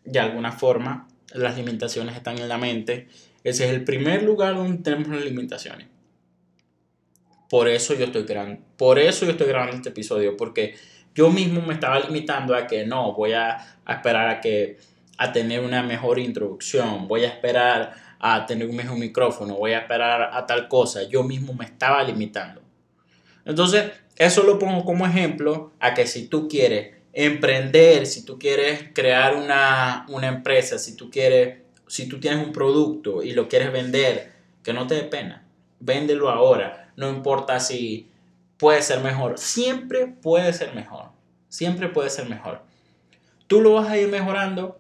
de 0.04 0.20
alguna 0.20 0.52
forma. 0.52 1.08
Las 1.34 1.58
limitaciones 1.58 2.15
están 2.15 2.39
en 2.39 2.50
la 2.50 2.58
mente. 2.58 3.08
Ese 3.44 3.65
es 3.65 3.72
el 3.72 3.84
primer 3.84 4.24
lugar 4.24 4.56
donde 4.56 4.82
tenemos 4.84 5.10
las 5.10 5.24
limitaciones. 5.24 5.88
Por 7.50 7.68
eso 7.68 7.96
yo 7.96 8.06
estoy 8.06 8.24
grabando, 8.24 8.62
por 8.78 9.00
eso 9.00 9.26
yo 9.26 9.32
estoy 9.32 9.48
grabando 9.48 9.76
este 9.76 9.89
episodio, 9.89 10.38
porque 10.38 10.76
yo 11.20 11.30
mismo 11.30 11.62
me 11.62 11.74
estaba 11.74 12.00
limitando 12.00 12.56
a 12.56 12.66
que 12.66 12.86
no, 12.86 13.12
voy 13.12 13.34
a, 13.34 13.58
esperar 13.86 14.30
a 14.30 14.40
que 14.40 14.78
a 15.18 15.34
tener 15.34 15.60
una 15.60 15.84
mejor 15.84 16.18
introducción, 16.18 17.10
voy 17.10 17.26
a 17.26 17.28
esperar 17.28 17.94
a 18.20 18.46
tener 18.46 18.70
un 18.70 18.78
mejor 18.78 18.98
micrófono, 18.98 19.56
voy 19.56 19.74
a 19.74 19.80
esperar 19.80 20.30
a 20.34 20.46
tal 20.46 20.70
cosa. 20.70 21.04
Yo 21.04 21.24
mismo 21.24 21.54
me 21.54 21.66
estaba 21.66 22.02
limitando. 22.04 22.62
Entonces, 23.44 23.92
eso 24.16 24.44
lo 24.44 24.58
pongo 24.58 24.86
como 24.86 25.06
ejemplo 25.06 25.74
a 25.82 25.94
que 25.94 26.08
si 26.08 26.30
tú 26.30 26.48
quieres 26.48 26.96
emprender, 27.12 28.06
si 28.06 28.24
tú 28.24 28.40
quieres 28.40 28.86
crear 28.94 29.36
una, 29.36 30.06
empresa, 30.24 30.80
si 30.80 30.96
tú 30.96 31.12
quieres, 31.12 31.58
si 31.88 32.08
tú 32.08 32.22
tienes 32.22 32.46
un 32.46 32.54
producto 32.54 33.24
y 33.24 33.34
lo 33.34 33.50
quieres 33.50 33.74
vender, 33.74 34.32
que 34.64 34.72
no 34.72 34.88
te 34.88 34.96
dé 34.96 35.04
pena, 35.04 35.46
véndelo 35.82 36.30
ahora, 36.30 36.94
no 36.96 37.10
importa 37.10 37.60
si 37.60 38.10
puede 38.60 38.82
ser 38.84 39.00
mejor, 39.00 39.39
siempre 39.39 40.06
puede 40.06 40.54
ser 40.54 40.76
mejor, 40.76 41.06
siempre 41.48 41.88
puede 41.88 42.12
ser 42.12 42.30
mejor. 42.30 42.62
Tú 43.48 43.62
lo 43.62 43.74
vas 43.74 43.89
a 43.89 43.98
ir 43.98 44.10
mejorando 44.10 44.80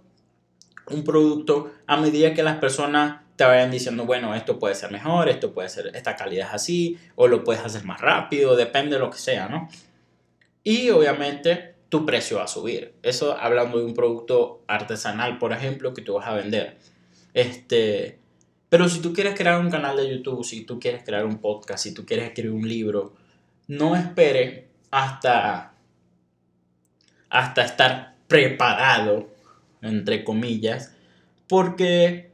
un 0.91 1.03
producto 1.03 1.71
a 1.87 1.97
medida 1.97 2.33
que 2.33 2.43
las 2.43 2.57
personas 2.57 3.21
te 3.35 3.45
vayan 3.45 3.71
diciendo, 3.71 4.05
bueno, 4.05 4.35
esto 4.35 4.59
puede 4.59 4.75
ser 4.75 4.91
mejor, 4.91 5.29
esto 5.29 5.53
puede 5.53 5.69
ser, 5.69 5.95
esta 5.95 6.15
calidad 6.17 6.49
es 6.49 6.53
así, 6.53 6.99
o 7.15 7.27
lo 7.27 7.43
puedes 7.43 7.63
hacer 7.63 7.85
más 7.85 8.01
rápido, 8.01 8.55
depende 8.57 8.97
de 8.97 8.99
lo 8.99 9.09
que 9.09 9.17
sea, 9.17 9.47
¿no? 9.47 9.69
Y 10.61 10.89
obviamente 10.89 11.75
tu 11.87 12.05
precio 12.05 12.37
va 12.37 12.43
a 12.43 12.47
subir. 12.47 12.95
Eso 13.01 13.37
hablando 13.39 13.79
de 13.79 13.85
un 13.85 13.93
producto 13.93 14.63
artesanal, 14.67 15.37
por 15.37 15.53
ejemplo, 15.53 15.93
que 15.93 16.01
tú 16.01 16.15
vas 16.15 16.27
a 16.27 16.33
vender. 16.33 16.77
Este, 17.33 18.19
pero 18.67 18.89
si 18.89 18.99
tú 18.99 19.13
quieres 19.13 19.35
crear 19.35 19.59
un 19.59 19.71
canal 19.71 19.95
de 19.95 20.09
YouTube, 20.09 20.43
si 20.43 20.65
tú 20.65 20.79
quieres 20.79 21.03
crear 21.03 21.25
un 21.25 21.39
podcast, 21.39 21.83
si 21.83 21.93
tú 21.93 22.05
quieres 22.05 22.27
escribir 22.27 22.51
un 22.51 22.67
libro, 22.67 23.13
no 23.69 23.95
esperes 23.95 24.65
hasta, 24.89 25.73
hasta 27.29 27.61
estar 27.63 28.15
preparado, 28.27 29.29
entre 29.83 30.23
comillas, 30.23 30.95
porque 31.47 32.31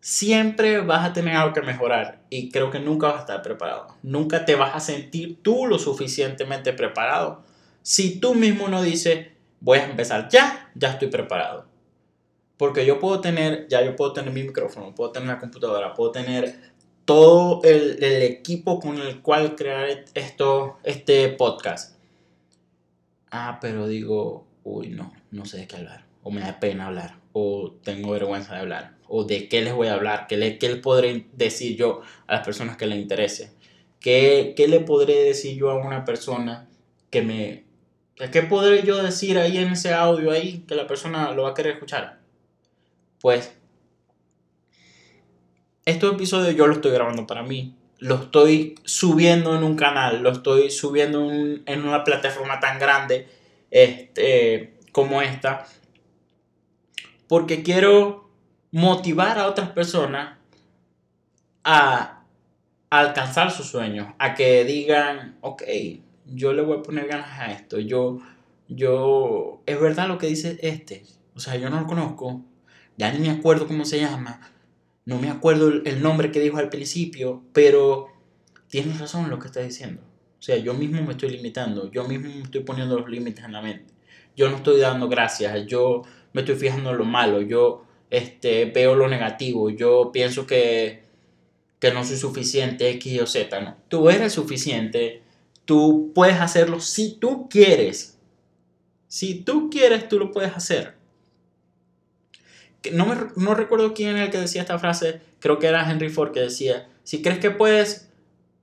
siempre 0.00 0.78
vas 0.80 1.04
a 1.04 1.12
tener 1.12 1.36
algo 1.36 1.52
que 1.52 1.62
mejorar 1.62 2.22
y 2.30 2.50
creo 2.50 2.70
que 2.70 2.78
nunca 2.78 3.08
vas 3.08 3.16
a 3.16 3.20
estar 3.20 3.42
preparado. 3.42 3.96
Nunca 4.02 4.44
te 4.44 4.54
vas 4.54 4.76
a 4.76 4.80
sentir 4.80 5.42
tú 5.42 5.66
lo 5.66 5.76
suficientemente 5.78 6.72
preparado. 6.72 7.42
Si 7.82 8.20
tú 8.20 8.36
mismo 8.36 8.68
no 8.68 8.80
dices, 8.80 9.26
voy 9.58 9.78
a 9.78 9.86
empezar 9.86 10.28
ya, 10.28 10.70
ya 10.76 10.90
estoy 10.90 11.08
preparado. 11.08 11.66
Porque 12.56 12.86
yo 12.86 13.00
puedo 13.00 13.20
tener, 13.20 13.66
ya 13.68 13.82
yo 13.82 13.96
puedo 13.96 14.12
tener 14.12 14.32
mi 14.32 14.44
micrófono, 14.44 14.94
puedo 14.94 15.10
tener 15.10 15.28
la 15.30 15.38
computadora, 15.40 15.94
puedo 15.94 16.12
tener 16.12 16.69
todo 17.04 17.62
el, 17.64 18.02
el 18.02 18.22
equipo 18.22 18.80
con 18.80 18.98
el 18.98 19.20
cual 19.22 19.56
crear 19.56 19.88
esto, 20.14 20.78
este 20.84 21.28
podcast. 21.30 21.96
Ah, 23.30 23.58
pero 23.60 23.86
digo, 23.88 24.46
uy, 24.64 24.88
no, 24.90 25.12
no 25.30 25.44
sé 25.44 25.58
de 25.58 25.66
qué 25.66 25.76
hablar. 25.76 26.04
O 26.22 26.30
me 26.30 26.40
da 26.40 26.60
pena 26.60 26.86
hablar. 26.86 27.18
O 27.32 27.72
tengo 27.82 28.10
vergüenza 28.10 28.54
de 28.54 28.60
hablar 28.60 29.00
o 29.12 29.24
de 29.24 29.48
qué 29.48 29.60
les 29.60 29.74
voy 29.74 29.88
a 29.88 29.94
hablar, 29.94 30.28
qué 30.28 30.36
le, 30.36 30.56
qué 30.56 30.68
le 30.68 30.76
podré 30.76 31.26
decir 31.32 31.76
yo 31.76 32.00
a 32.28 32.34
las 32.34 32.44
personas 32.44 32.76
que 32.76 32.86
le 32.86 32.94
interese, 32.94 33.52
qué, 33.98 34.54
qué 34.56 34.68
le 34.68 34.80
podré 34.80 35.24
decir 35.24 35.56
yo 35.56 35.70
a 35.70 35.74
una 35.74 36.04
persona 36.04 36.68
que 37.10 37.22
me... 37.22 37.64
¿Qué 38.30 38.42
podré 38.42 38.84
yo 38.84 39.02
decir 39.02 39.36
ahí 39.38 39.58
en 39.58 39.72
ese 39.72 39.94
audio 39.94 40.30
ahí 40.30 40.64
que 40.68 40.76
la 40.76 40.86
persona 40.86 41.32
lo 41.32 41.42
va 41.42 41.50
a 41.50 41.54
querer 41.54 41.72
escuchar? 41.72 42.20
Pues 43.20 43.52
este 45.84 46.06
episodio 46.06 46.50
yo 46.50 46.66
lo 46.66 46.74
estoy 46.74 46.92
grabando 46.92 47.26
para 47.26 47.42
mí. 47.42 47.76
Lo 47.98 48.14
estoy 48.14 48.76
subiendo 48.84 49.54
en 49.54 49.62
un 49.62 49.76
canal, 49.76 50.22
lo 50.22 50.30
estoy 50.30 50.70
subiendo 50.70 51.30
en 51.30 51.86
una 51.86 52.02
plataforma 52.02 52.58
tan 52.58 52.78
grande 52.78 53.28
este, 53.70 54.78
como 54.92 55.20
esta. 55.20 55.66
Porque 57.28 57.62
quiero 57.62 58.30
motivar 58.72 59.38
a 59.38 59.48
otras 59.48 59.70
personas 59.70 60.38
a, 61.64 62.16
alcanzar 62.90 63.52
sus 63.52 63.66
sueños, 63.66 64.08
a 64.18 64.34
que 64.34 64.64
digan, 64.64 65.38
ok, 65.42 65.62
yo 66.26 66.52
le 66.52 66.62
voy 66.62 66.78
a 66.78 66.82
poner 66.82 67.06
ganas 67.06 67.38
a 67.38 67.52
esto, 67.52 67.78
yo, 67.78 68.18
yo, 68.66 69.62
es 69.64 69.80
verdad 69.80 70.08
lo 70.08 70.18
que 70.18 70.26
dice 70.26 70.58
este, 70.60 71.04
o 71.36 71.38
sea, 71.38 71.54
yo 71.54 71.70
no 71.70 71.80
lo 71.80 71.86
conozco, 71.86 72.42
ya 72.96 73.12
ni 73.12 73.20
me 73.20 73.30
acuerdo 73.30 73.68
cómo 73.68 73.84
se 73.84 74.00
llama, 74.00 74.40
no 75.10 75.18
me 75.18 75.28
acuerdo 75.28 75.72
el 75.84 76.02
nombre 76.02 76.30
que 76.30 76.38
dijo 76.38 76.58
al 76.58 76.68
principio, 76.68 77.42
pero 77.52 78.06
tienes 78.68 79.00
razón 79.00 79.28
lo 79.28 79.40
que 79.40 79.48
está 79.48 79.58
diciendo. 79.58 80.00
O 80.38 80.42
sea, 80.42 80.56
yo 80.56 80.72
mismo 80.72 81.02
me 81.02 81.10
estoy 81.10 81.30
limitando, 81.30 81.90
yo 81.90 82.06
mismo 82.06 82.28
me 82.28 82.42
estoy 82.42 82.60
poniendo 82.60 82.96
los 82.96 83.10
límites 83.10 83.44
en 83.44 83.52
la 83.52 83.60
mente. 83.60 83.92
Yo 84.36 84.48
no 84.48 84.58
estoy 84.58 84.78
dando 84.78 85.08
gracias, 85.08 85.66
yo 85.66 86.02
me 86.32 86.42
estoy 86.42 86.54
fijando 86.54 86.92
en 86.92 86.98
lo 86.98 87.04
malo, 87.04 87.42
yo 87.42 87.84
este, 88.08 88.66
veo 88.66 88.94
lo 88.94 89.08
negativo, 89.08 89.68
yo 89.68 90.12
pienso 90.12 90.46
que, 90.46 91.02
que 91.80 91.92
no 91.92 92.04
soy 92.04 92.16
suficiente, 92.16 92.88
X 92.90 93.20
o 93.20 93.26
Z, 93.26 93.60
no. 93.62 93.78
Tú 93.88 94.10
eres 94.10 94.32
suficiente, 94.32 95.22
tú 95.64 96.12
puedes 96.14 96.38
hacerlo 96.38 96.78
si 96.78 97.16
tú 97.16 97.48
quieres. 97.48 98.16
Si 99.08 99.42
tú 99.42 99.70
quieres, 99.70 100.08
tú 100.08 100.20
lo 100.20 100.30
puedes 100.30 100.56
hacer. 100.56 100.99
No, 102.92 103.06
me, 103.06 103.16
no 103.36 103.54
recuerdo 103.54 103.94
quién 103.94 104.16
era 104.16 104.24
el 104.24 104.30
que 104.30 104.38
decía 104.38 104.62
esta 104.62 104.78
frase, 104.78 105.20
creo 105.38 105.58
que 105.58 105.66
era 105.66 105.90
Henry 105.90 106.08
Ford 106.08 106.32
que 106.32 106.40
decía, 106.40 106.88
si 107.04 107.22
crees 107.22 107.38
que 107.38 107.50
puedes, 107.50 108.10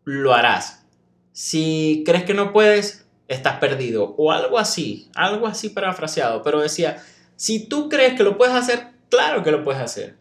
lo 0.03 0.33
harás. 0.33 0.85
Si 1.33 2.03
crees 2.05 2.23
que 2.23 2.33
no 2.33 2.51
puedes, 2.51 3.05
estás 3.27 3.59
perdido. 3.59 4.15
O 4.17 4.31
algo 4.31 4.57
así, 4.57 5.09
algo 5.15 5.47
así 5.47 5.69
parafraseado, 5.69 6.41
pero 6.41 6.61
decía, 6.61 7.03
si 7.35 7.67
tú 7.67 7.89
crees 7.89 8.13
que 8.15 8.23
lo 8.23 8.37
puedes 8.37 8.55
hacer, 8.55 8.97
Claro 9.09 9.43
que 9.43 9.51
lo 9.51 9.63
puedes 9.63 9.81
hacer. 9.81 10.15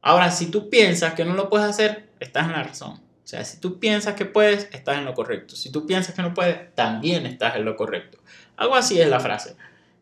Ahora, 0.00 0.30
si 0.30 0.46
tú 0.46 0.70
piensas 0.70 1.14
que 1.14 1.24
no 1.24 1.34
lo 1.34 1.48
puedes 1.48 1.66
hacer, 1.68 2.08
estás 2.20 2.46
en 2.46 2.52
la 2.52 2.62
razón. 2.62 2.92
O 2.92 3.26
sea, 3.30 3.44
si 3.44 3.58
tú 3.58 3.78
piensas 3.78 4.14
que 4.14 4.24
puedes, 4.24 4.68
estás 4.72 4.96
en 4.98 5.04
lo 5.04 5.14
correcto. 5.14 5.56
Si 5.56 5.70
tú 5.70 5.86
piensas 5.86 6.14
que 6.14 6.22
no 6.22 6.34
puedes, 6.34 6.74
también 6.74 7.26
estás 7.26 7.56
en 7.56 7.64
lo 7.64 7.76
correcto. 7.76 8.18
Algo 8.56 8.74
así 8.74 9.00
es 9.00 9.08
la 9.08 9.20
frase. 9.20 9.56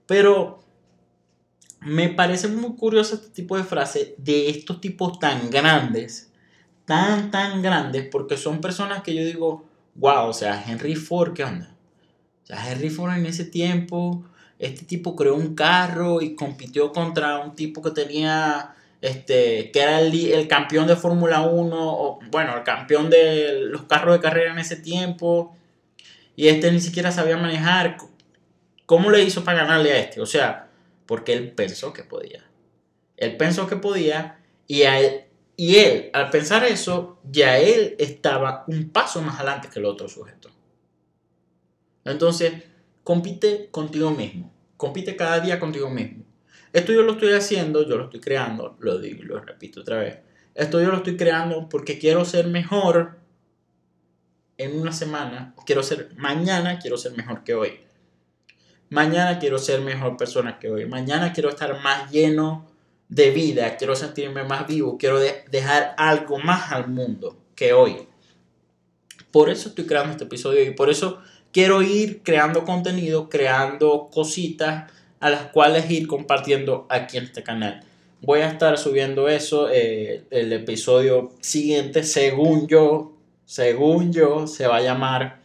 Pero 0.06 0.62
me 1.86 2.08
parece 2.08 2.48
muy 2.48 2.74
curioso 2.76 3.14
este 3.14 3.28
tipo 3.28 3.56
de 3.56 3.64
frase 3.64 4.14
de 4.18 4.50
estos 4.50 4.80
tipos 4.80 5.18
tan 5.18 5.50
grandes, 5.50 6.32
tan, 6.84 7.30
tan 7.30 7.62
grandes, 7.62 8.08
porque 8.10 8.36
son 8.36 8.60
personas 8.60 9.02
que 9.02 9.14
yo 9.14 9.24
digo, 9.24 9.64
wow, 9.94 10.26
o 10.26 10.32
sea, 10.32 10.64
Henry 10.66 10.96
Ford, 10.96 11.32
¿qué 11.32 11.44
onda? 11.44 11.74
O 12.42 12.46
sea, 12.46 12.72
Henry 12.72 12.90
Ford 12.90 13.16
en 13.16 13.26
ese 13.26 13.44
tiempo 13.44 14.24
este 14.58 14.84
tipo 14.86 15.14
creó 15.16 15.34
un 15.34 15.54
carro 15.54 16.22
y 16.22 16.34
compitió 16.34 16.92
contra 16.92 17.38
un 17.38 17.54
tipo 17.54 17.82
que 17.82 17.90
tenía, 17.90 18.74
este, 19.00 19.70
que 19.70 19.80
era 19.80 20.00
el, 20.00 20.48
campeón 20.48 20.86
de 20.86 20.96
Fórmula 20.96 21.42
1, 21.42 21.76
o, 21.78 22.18
bueno, 22.30 22.56
el 22.56 22.62
campeón 22.62 23.10
de 23.10 23.66
los 23.66 23.82
carros 23.82 24.14
de 24.14 24.20
carrera 24.20 24.52
en 24.52 24.58
ese 24.58 24.76
tiempo, 24.76 25.54
y 26.36 26.48
este 26.48 26.72
ni 26.72 26.80
siquiera 26.80 27.10
sabía 27.12 27.36
manejar. 27.36 27.96
¿Cómo 28.86 29.10
le 29.10 29.22
hizo 29.22 29.44
para 29.44 29.62
ganarle 29.62 29.92
a 29.92 29.98
este? 29.98 30.20
O 30.20 30.26
sea, 30.26 30.65
porque 31.06 31.32
él 31.32 31.52
pensó 31.52 31.92
que 31.92 32.02
podía. 32.02 32.44
Él 33.16 33.36
pensó 33.36 33.66
que 33.66 33.76
podía 33.76 34.40
y, 34.66 34.82
y 35.56 35.76
él, 35.76 36.10
al 36.12 36.30
pensar 36.30 36.64
eso, 36.64 37.18
ya 37.30 37.58
él 37.58 37.96
estaba 37.98 38.64
un 38.68 38.90
paso 38.90 39.22
más 39.22 39.36
adelante 39.36 39.68
que 39.72 39.78
el 39.78 39.86
otro 39.86 40.08
sujeto. 40.08 40.50
Entonces, 42.04 42.52
compite 43.02 43.68
contigo 43.70 44.10
mismo. 44.10 44.52
Compite 44.76 45.16
cada 45.16 45.40
día 45.40 45.58
contigo 45.58 45.88
mismo. 45.90 46.24
Esto 46.72 46.92
yo 46.92 47.02
lo 47.02 47.12
estoy 47.12 47.32
haciendo, 47.32 47.88
yo 47.88 47.96
lo 47.96 48.04
estoy 48.04 48.20
creando, 48.20 48.76
lo 48.80 48.98
digo 48.98 49.22
lo 49.24 49.40
repito 49.40 49.80
otra 49.80 49.98
vez. 49.98 50.18
Esto 50.54 50.80
yo 50.80 50.90
lo 50.90 50.98
estoy 50.98 51.16
creando 51.16 51.68
porque 51.68 51.98
quiero 51.98 52.24
ser 52.24 52.48
mejor 52.48 53.18
en 54.58 54.78
una 54.78 54.92
semana. 54.92 55.54
Quiero 55.64 55.82
ser 55.82 56.10
mañana, 56.16 56.78
quiero 56.78 56.96
ser 56.96 57.12
mejor 57.12 57.44
que 57.44 57.54
hoy. 57.54 57.80
Mañana 58.88 59.38
quiero 59.38 59.58
ser 59.58 59.80
mejor 59.80 60.16
persona 60.16 60.58
que 60.58 60.70
hoy. 60.70 60.86
Mañana 60.86 61.32
quiero 61.32 61.48
estar 61.48 61.80
más 61.82 62.10
lleno 62.10 62.66
de 63.08 63.30
vida. 63.30 63.76
Quiero 63.76 63.96
sentirme 63.96 64.44
más 64.44 64.66
vivo. 64.66 64.96
Quiero 64.98 65.18
dejar 65.18 65.94
algo 65.96 66.38
más 66.38 66.72
al 66.72 66.88
mundo 66.88 67.36
que 67.54 67.72
hoy. 67.72 68.06
Por 69.32 69.50
eso 69.50 69.68
estoy 69.70 69.86
creando 69.86 70.12
este 70.12 70.24
episodio 70.24 70.62
y 70.62 70.70
por 70.70 70.88
eso 70.88 71.20
quiero 71.52 71.82
ir 71.82 72.22
creando 72.22 72.64
contenido, 72.64 73.28
creando 73.28 74.08
cositas 74.12 74.90
a 75.20 75.30
las 75.30 75.46
cuales 75.46 75.90
ir 75.90 76.06
compartiendo 76.06 76.86
aquí 76.88 77.16
en 77.16 77.24
este 77.24 77.42
canal. 77.42 77.82
Voy 78.22 78.40
a 78.40 78.48
estar 78.48 78.78
subiendo 78.78 79.28
eso, 79.28 79.68
eh, 79.70 80.24
el 80.30 80.52
episodio 80.52 81.32
siguiente, 81.40 82.02
según 82.02 82.66
yo, 82.66 83.12
según 83.44 84.12
yo, 84.12 84.46
se 84.46 84.66
va 84.66 84.76
a 84.76 84.82
llamar 84.82 85.40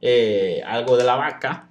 eh, 0.00 0.62
algo 0.66 0.96
de 0.96 1.04
la 1.04 1.16
vaca. 1.16 1.68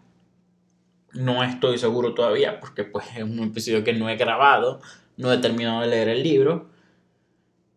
No 1.13 1.43
estoy 1.43 1.77
seguro 1.77 2.13
todavía 2.13 2.59
porque 2.59 2.83
pues 2.83 3.05
es 3.15 3.23
un 3.23 3.39
episodio 3.39 3.83
que 3.83 3.93
no 3.93 4.09
he 4.09 4.15
grabado, 4.15 4.81
no 5.17 5.31
he 5.31 5.37
terminado 5.37 5.81
de 5.81 5.87
leer 5.87 6.09
el 6.09 6.23
libro. 6.23 6.69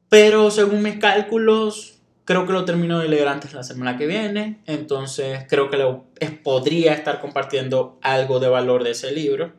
Pero 0.08 0.50
según 0.50 0.82
mis 0.82 0.98
cálculos, 0.98 1.94
Creo 2.24 2.46
que 2.46 2.54
lo 2.54 2.64
termino 2.64 3.00
de 3.00 3.08
leer 3.08 3.28
antes 3.28 3.52
la 3.52 3.62
semana 3.62 3.98
que 3.98 4.06
viene, 4.06 4.60
entonces 4.64 5.44
creo 5.46 5.68
que 5.68 5.76
lo, 5.76 6.06
podría 6.42 6.94
estar 6.94 7.20
compartiendo 7.20 7.98
algo 8.00 8.40
de 8.40 8.48
valor 8.48 8.82
de 8.82 8.92
ese 8.92 9.12
libro. 9.12 9.52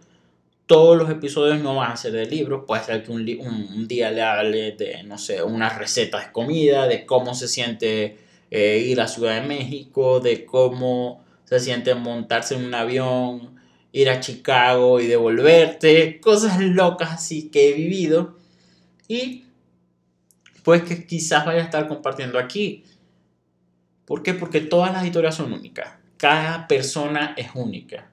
Todos 0.66 0.98
los 0.98 1.12
episodios 1.12 1.60
no 1.60 1.76
van 1.76 1.92
a 1.92 1.96
ser 1.96 2.14
de 2.14 2.26
libro, 2.26 2.66
puede 2.66 2.84
ser 2.84 3.04
que 3.04 3.12
un, 3.12 3.22
un, 3.40 3.88
día 3.88 4.10
le 4.10 4.24
hable 4.24 4.72
de, 4.72 5.04
no 5.04 5.20
sé, 5.20 5.44
unas 5.44 5.78
recetas 5.78 6.26
de 6.26 6.32
comida, 6.32 6.88
de 6.88 7.06
cómo 7.06 7.36
se 7.36 7.48
siente 7.48 8.18
eh, 8.50 8.80
ir 8.80 9.00
a 9.00 9.08
Ciudad 9.08 9.40
de 9.40 9.48
México, 9.48 10.20
de 10.20 10.44
cómo 10.44 11.24
se 11.44 11.60
siente 11.60 11.94
montarse 11.94 12.56
en 12.56 12.66
un 12.66 12.74
avión, 12.74 13.55
ir 13.96 14.10
a 14.10 14.20
Chicago 14.20 15.00
y 15.00 15.08
devolverte, 15.08 16.20
cosas 16.20 16.60
locas 16.60 17.14
así 17.14 17.50
que 17.50 17.70
he 17.70 17.74
vivido. 17.74 18.36
Y 19.08 19.46
pues 20.64 20.84
que 20.84 21.08
quizás 21.08 21.46
vaya 21.46 21.62
a 21.62 21.64
estar 21.64 21.88
compartiendo 21.88 22.38
aquí. 22.38 22.84
¿Por 24.04 24.22
qué? 24.22 24.34
Porque 24.34 24.60
todas 24.60 24.92
las 24.92 25.06
historias 25.06 25.36
son 25.36 25.54
únicas. 25.54 25.94
Cada 26.18 26.68
persona 26.68 27.36
es 27.38 27.48
única. 27.54 28.10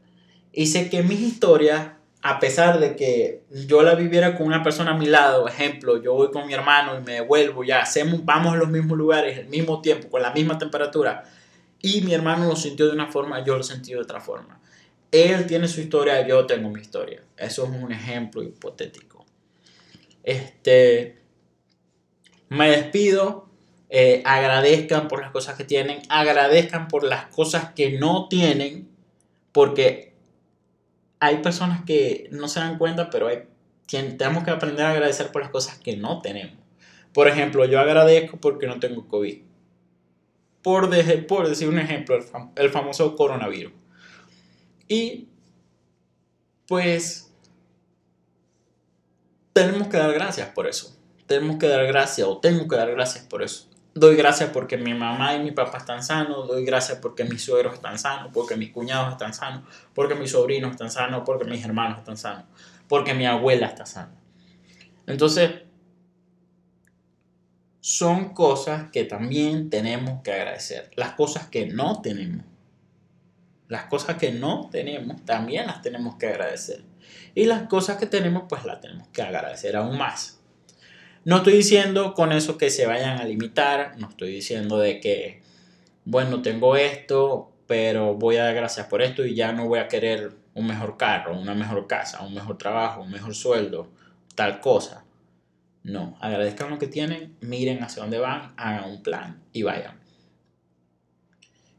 Y 0.53 0.67
sé 0.67 0.89
que 0.89 1.03
mis 1.03 1.19
historias, 1.19 1.89
a 2.23 2.39
pesar 2.39 2.79
de 2.79 2.95
que 2.95 3.43
yo 3.51 3.83
la 3.83 3.97
viviera 3.97 4.37
con 4.37 4.47
una 4.47 4.63
persona 4.63 4.93
a 4.93 4.97
mi 4.97 5.07
lado, 5.07 5.49
ejemplo, 5.49 6.01
yo 6.01 6.15
voy 6.15 6.31
con 6.31 6.47
mi 6.47 6.55
hermano 6.55 6.97
y 6.97 7.03
me 7.03 7.15
devuelvo, 7.15 7.65
ya 7.65 7.81
hacemos, 7.81 8.25
vamos 8.25 8.53
a 8.53 8.57
los 8.57 8.69
mismos 8.69 8.97
lugares, 8.97 9.37
al 9.37 9.49
mismo 9.49 9.81
tiempo, 9.81 10.09
con 10.11 10.23
la 10.23 10.33
misma 10.33 10.59
temperatura, 10.59 11.25
y 11.81 12.03
mi 12.03 12.15
hermano 12.15 12.47
lo 12.47 12.55
sintió 12.55 12.87
de 12.87 12.93
una 12.93 13.09
forma, 13.09 13.45
yo 13.45 13.57
lo 13.57 13.65
sentí 13.65 13.91
de 13.91 13.99
otra 13.99 14.21
forma. 14.21 14.61
Él 15.13 15.47
tiene 15.47 15.69
su 15.69 15.83
historia, 15.83 16.27
yo 16.27 16.47
tengo 16.47 16.71
mi 16.71 16.81
historia. 16.81 17.23
Eso 17.37 17.65
es 17.65 17.71
un 17.71 17.93
ejemplo 17.93 18.43
hipotético. 18.43 19.25
Este, 20.23 21.19
me 22.49 22.71
despido. 22.71 23.51
Eh, 23.91 24.23
agradezcan 24.25 25.07
por 25.09 25.21
las 25.21 25.31
cosas 25.31 25.55
que 25.57 25.65
tienen. 25.65 26.01
Agradezcan 26.09 26.89
por 26.89 27.05
las 27.05 27.27
cosas 27.27 27.73
que 27.75 27.99
no 27.99 28.27
tienen. 28.29 28.89
Porque 29.53 30.15
hay 31.21 31.37
personas 31.43 31.85
que 31.85 32.29
no 32.31 32.49
se 32.49 32.61
dan 32.61 32.79
cuenta, 32.79 33.11
pero 33.11 33.29
hay, 33.29 33.43
tenemos 33.87 34.45
que 34.45 34.51
aprender 34.51 34.87
a 34.87 34.93
agradecer 34.93 35.31
por 35.31 35.43
las 35.43 35.51
cosas 35.51 35.79
que 35.79 35.95
no 35.95 36.23
tenemos. 36.23 36.57
Por 37.13 37.29
ejemplo, 37.29 37.67
yo 37.67 37.79
agradezco 37.79 38.39
porque 38.39 38.67
no 38.67 38.81
tengo 38.81 39.07
COVID. 39.09 39.43
Por, 40.63 40.89
decir 40.89 41.69
un 41.69 41.79
ejemplo, 41.79 42.19
el 42.57 42.71
famoso 42.71 43.15
coronavirus. 43.15 43.73
Y 44.89 45.29
pues 46.67 47.33
tenemos 49.53 49.89
que 49.89 49.97
dar 49.97 50.13
gracias 50.13 50.49
por 50.51 50.67
eso. 50.67 50.97
Tenemos 51.27 51.57
que 51.57 51.69
dar 51.69 51.87
gracias 51.87 52.27
o 52.27 52.39
tengo 52.39 52.67
que 52.69 52.77
dar 52.77 52.91
gracias 52.91 53.25
por 53.25 53.43
eso. 53.43 53.69
Doy 53.95 54.17
gracias 54.17 54.51
porque 54.51 54.79
mi 54.79 54.95
mamá 54.95 55.35
y 55.35 55.41
mi 55.41 55.51
papá 55.51 55.79
están 55.79 56.03
sanos, 56.03 56.49
doy 56.49 56.65
gracias 56.65 56.99
porque 56.99 57.25
mis 57.25 57.45
suegros 57.45 57.75
están 57.75 57.99
sanos, 57.99 58.31
porque 58.33 58.57
mis 58.57 58.71
cuñados 58.71 59.13
están 59.13 59.35
sanos, 59.35 59.65
porque 59.95 60.15
mis 60.15 60.31
sobrinos 60.31 60.71
están 60.71 60.91
sanos, 60.91 61.23
porque 61.27 61.45
mis 61.45 61.63
hermanos 61.63 61.99
están 61.99 62.17
sanos, 62.17 62.45
porque 62.89 63.13
mi 63.13 63.27
abuela 63.27 63.67
está 63.67 63.85
sana. 63.85 64.15
Entonces, 65.07 65.51
son 67.81 68.33
cosas 68.33 68.91
que 68.91 69.05
también 69.05 69.69
tenemos 69.69 70.23
que 70.23 70.33
agradecer. 70.33 70.91
Las 70.97 71.13
cosas 71.13 71.49
que 71.49 71.67
no 71.67 72.01
tenemos. 72.01 72.47
Las 73.73 73.85
cosas 73.85 74.19
que 74.19 74.33
no 74.33 74.69
tenemos 74.71 75.25
también 75.25 75.67
las 75.67 75.81
tenemos 75.81 76.17
que 76.17 76.27
agradecer. 76.27 76.83
Y 77.35 77.47
las 77.47 77.63
cosas 77.69 77.97
que 77.97 78.05
tenemos 78.05 78.43
pues 78.47 78.67
las 78.67 78.83
tenemos 78.83 79.09
que 79.09 79.23
agradecer 79.23 79.77
aún 79.77 79.97
más. 79.97 80.43
No 81.25 81.39
estoy 81.39 81.55
diciendo 81.55 82.13
con 82.13 82.33
eso 82.33 82.59
que 82.59 82.69
se 82.69 82.85
vayan 82.85 83.19
a 83.19 83.25
limitar, 83.25 83.95
no 83.97 84.11
estoy 84.11 84.31
diciendo 84.31 84.79
de 84.79 85.01
que, 85.01 85.41
bueno, 86.05 86.43
tengo 86.43 86.77
esto, 86.77 87.51
pero 87.67 88.15
voy 88.15 88.37
a 88.37 88.45
dar 88.45 88.55
gracias 88.55 88.89
por 88.89 89.01
esto 89.01 89.25
y 89.25 89.35
ya 89.35 89.53
no 89.53 89.67
voy 89.69 89.79
a 89.79 89.89
querer 89.89 90.33
un 90.53 90.67
mejor 90.67 90.99
carro, 90.99 91.41
una 91.41 91.55
mejor 91.55 91.87
casa, 91.87 92.21
un 92.21 92.35
mejor 92.35 92.59
trabajo, 92.59 93.01
un 93.01 93.11
mejor 93.11 93.35
sueldo, 93.35 93.91
tal 94.35 94.61
cosa. 94.61 95.07
No, 95.83 96.19
agradezcan 96.21 96.69
lo 96.69 96.79
que 96.79 96.89
tienen, 96.89 97.39
miren 97.41 97.83
hacia 97.83 98.03
dónde 98.03 98.19
van, 98.19 98.53
hagan 98.59 98.91
un 98.91 99.03
plan 99.03 99.43
y 99.51 99.63
vayan. 99.63 99.99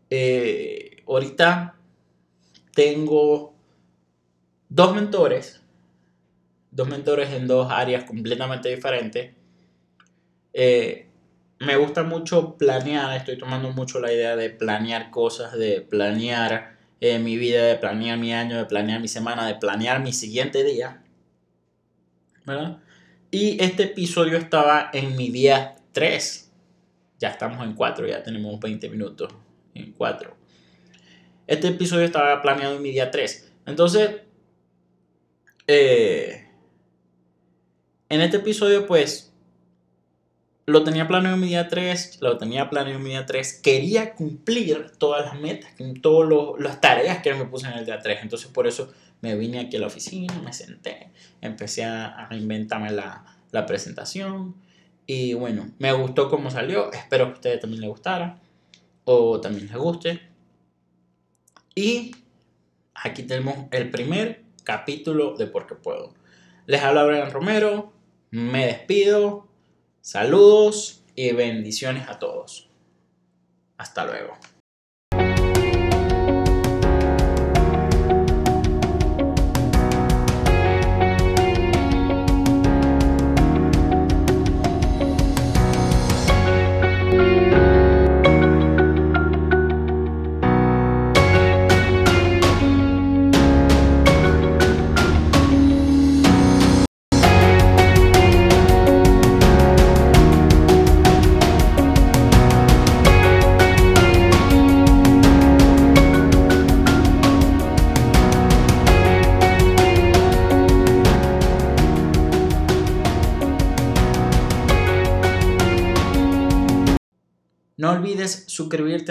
Eh, 0.09 1.03
ahorita 1.07 1.75
tengo 2.73 3.53
dos 4.69 4.95
mentores 4.95 5.63
dos 6.73 6.87
mentores 6.87 7.31
en 7.31 7.47
dos 7.47 7.71
áreas 7.71 8.03
completamente 8.03 8.69
diferentes. 8.69 9.31
Eh, 10.53 11.07
me 11.59 11.75
gusta 11.77 12.03
mucho 12.03 12.57
planear, 12.57 13.15
estoy 13.15 13.37
tomando 13.37 13.71
mucho 13.71 13.99
la 13.99 14.11
idea 14.11 14.35
de 14.35 14.49
planear 14.49 15.11
cosas, 15.11 15.53
de 15.53 15.81
planear 15.81 16.77
eh, 16.99 17.19
mi 17.19 17.37
vida, 17.37 17.63
de 17.65 17.75
planear 17.75 18.17
mi 18.17 18.33
año, 18.33 18.57
de 18.57 18.65
planear 18.65 18.99
mi 18.99 19.07
semana, 19.07 19.47
de 19.47 19.55
planear 19.55 20.01
mi 20.01 20.13
siguiente 20.13 20.63
día. 20.63 21.03
¿Verdad? 22.45 22.79
Y 23.31 23.61
este 23.63 23.83
episodio 23.83 24.37
estaba 24.37 24.89
en 24.93 25.15
mi 25.15 25.29
día 25.29 25.75
3. 25.91 26.51
Ya 27.19 27.29
estamos 27.29 27.63
en 27.65 27.73
4, 27.73 28.07
ya 28.07 28.21
tenemos 28.21 28.59
20 28.59 28.89
minutos 28.89 29.31
en 29.73 29.93
4. 29.93 30.35
Este 31.47 31.67
episodio 31.67 32.05
estaba 32.05 32.41
planeado 32.41 32.75
en 32.75 32.81
mi 32.81 32.91
día 32.91 33.11
3. 33.11 33.51
Entonces, 33.65 34.21
eh, 35.67 36.47
en 38.09 38.21
este 38.21 38.37
episodio, 38.37 38.85
pues, 38.85 39.33
lo 40.65 40.83
tenía 40.83 41.07
planeado 41.07 41.35
en 41.35 41.41
mi 41.41 41.47
día 41.47 41.67
3, 41.67 42.19
lo 42.21 42.37
tenía 42.37 42.69
planeado 42.69 42.97
en 42.97 43.03
mi 43.03 43.09
día 43.11 43.25
3, 43.25 43.59
quería 43.61 44.13
cumplir 44.13 44.91
todas 44.97 45.25
las 45.25 45.39
metas, 45.39 45.71
todas 46.01 46.59
las 46.59 46.79
tareas 46.79 47.21
que 47.21 47.33
me 47.33 47.45
puse 47.45 47.67
en 47.67 47.73
el 47.73 47.85
día 47.85 47.99
3, 47.99 48.19
entonces 48.21 48.47
por 48.49 48.65
eso 48.65 48.93
me 49.19 49.35
vine 49.35 49.59
aquí 49.59 49.75
a 49.75 49.81
la 49.81 49.87
oficina, 49.87 50.33
me 50.41 50.53
senté, 50.53 51.09
empecé 51.41 51.83
a, 51.83 52.29
inventarme 52.31 52.91
la, 52.91 53.25
la 53.51 53.65
presentación 53.65 54.55
y 55.05 55.33
bueno, 55.33 55.69
me 55.79 55.91
gustó 55.91 56.29
cómo 56.29 56.49
salió, 56.49 56.93
espero 56.93 57.25
que 57.25 57.31
a 57.31 57.35
ustedes 57.35 57.59
también 57.59 57.81
les 57.81 57.89
gustara 57.89 58.39
o 59.03 59.41
también 59.41 59.67
les 59.67 59.75
guste. 59.75 60.32
Y 61.75 62.15
aquí 62.93 63.23
tenemos 63.23 63.67
el 63.71 63.89
primer 63.89 64.43
capítulo 64.63 65.35
de 65.35 65.47
Porque 65.47 65.75
Puedo. 65.75 66.13
Les 66.65 66.81
habla 66.81 67.03
Brian 67.03 67.31
Romero, 67.31 67.91
me 68.31 68.65
despido. 68.65 69.47
Saludos 70.01 71.03
y 71.15 71.31
bendiciones 71.33 72.07
a 72.09 72.19
todos. 72.19 72.69
Hasta 73.77 74.05
luego. 74.05 74.37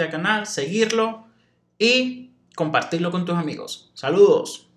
Al 0.03 0.11
canal, 0.11 0.47
seguirlo 0.47 1.25
y 1.77 2.31
compartirlo 2.55 3.11
con 3.11 3.25
tus 3.25 3.35
amigos. 3.35 3.91
Saludos. 3.93 4.67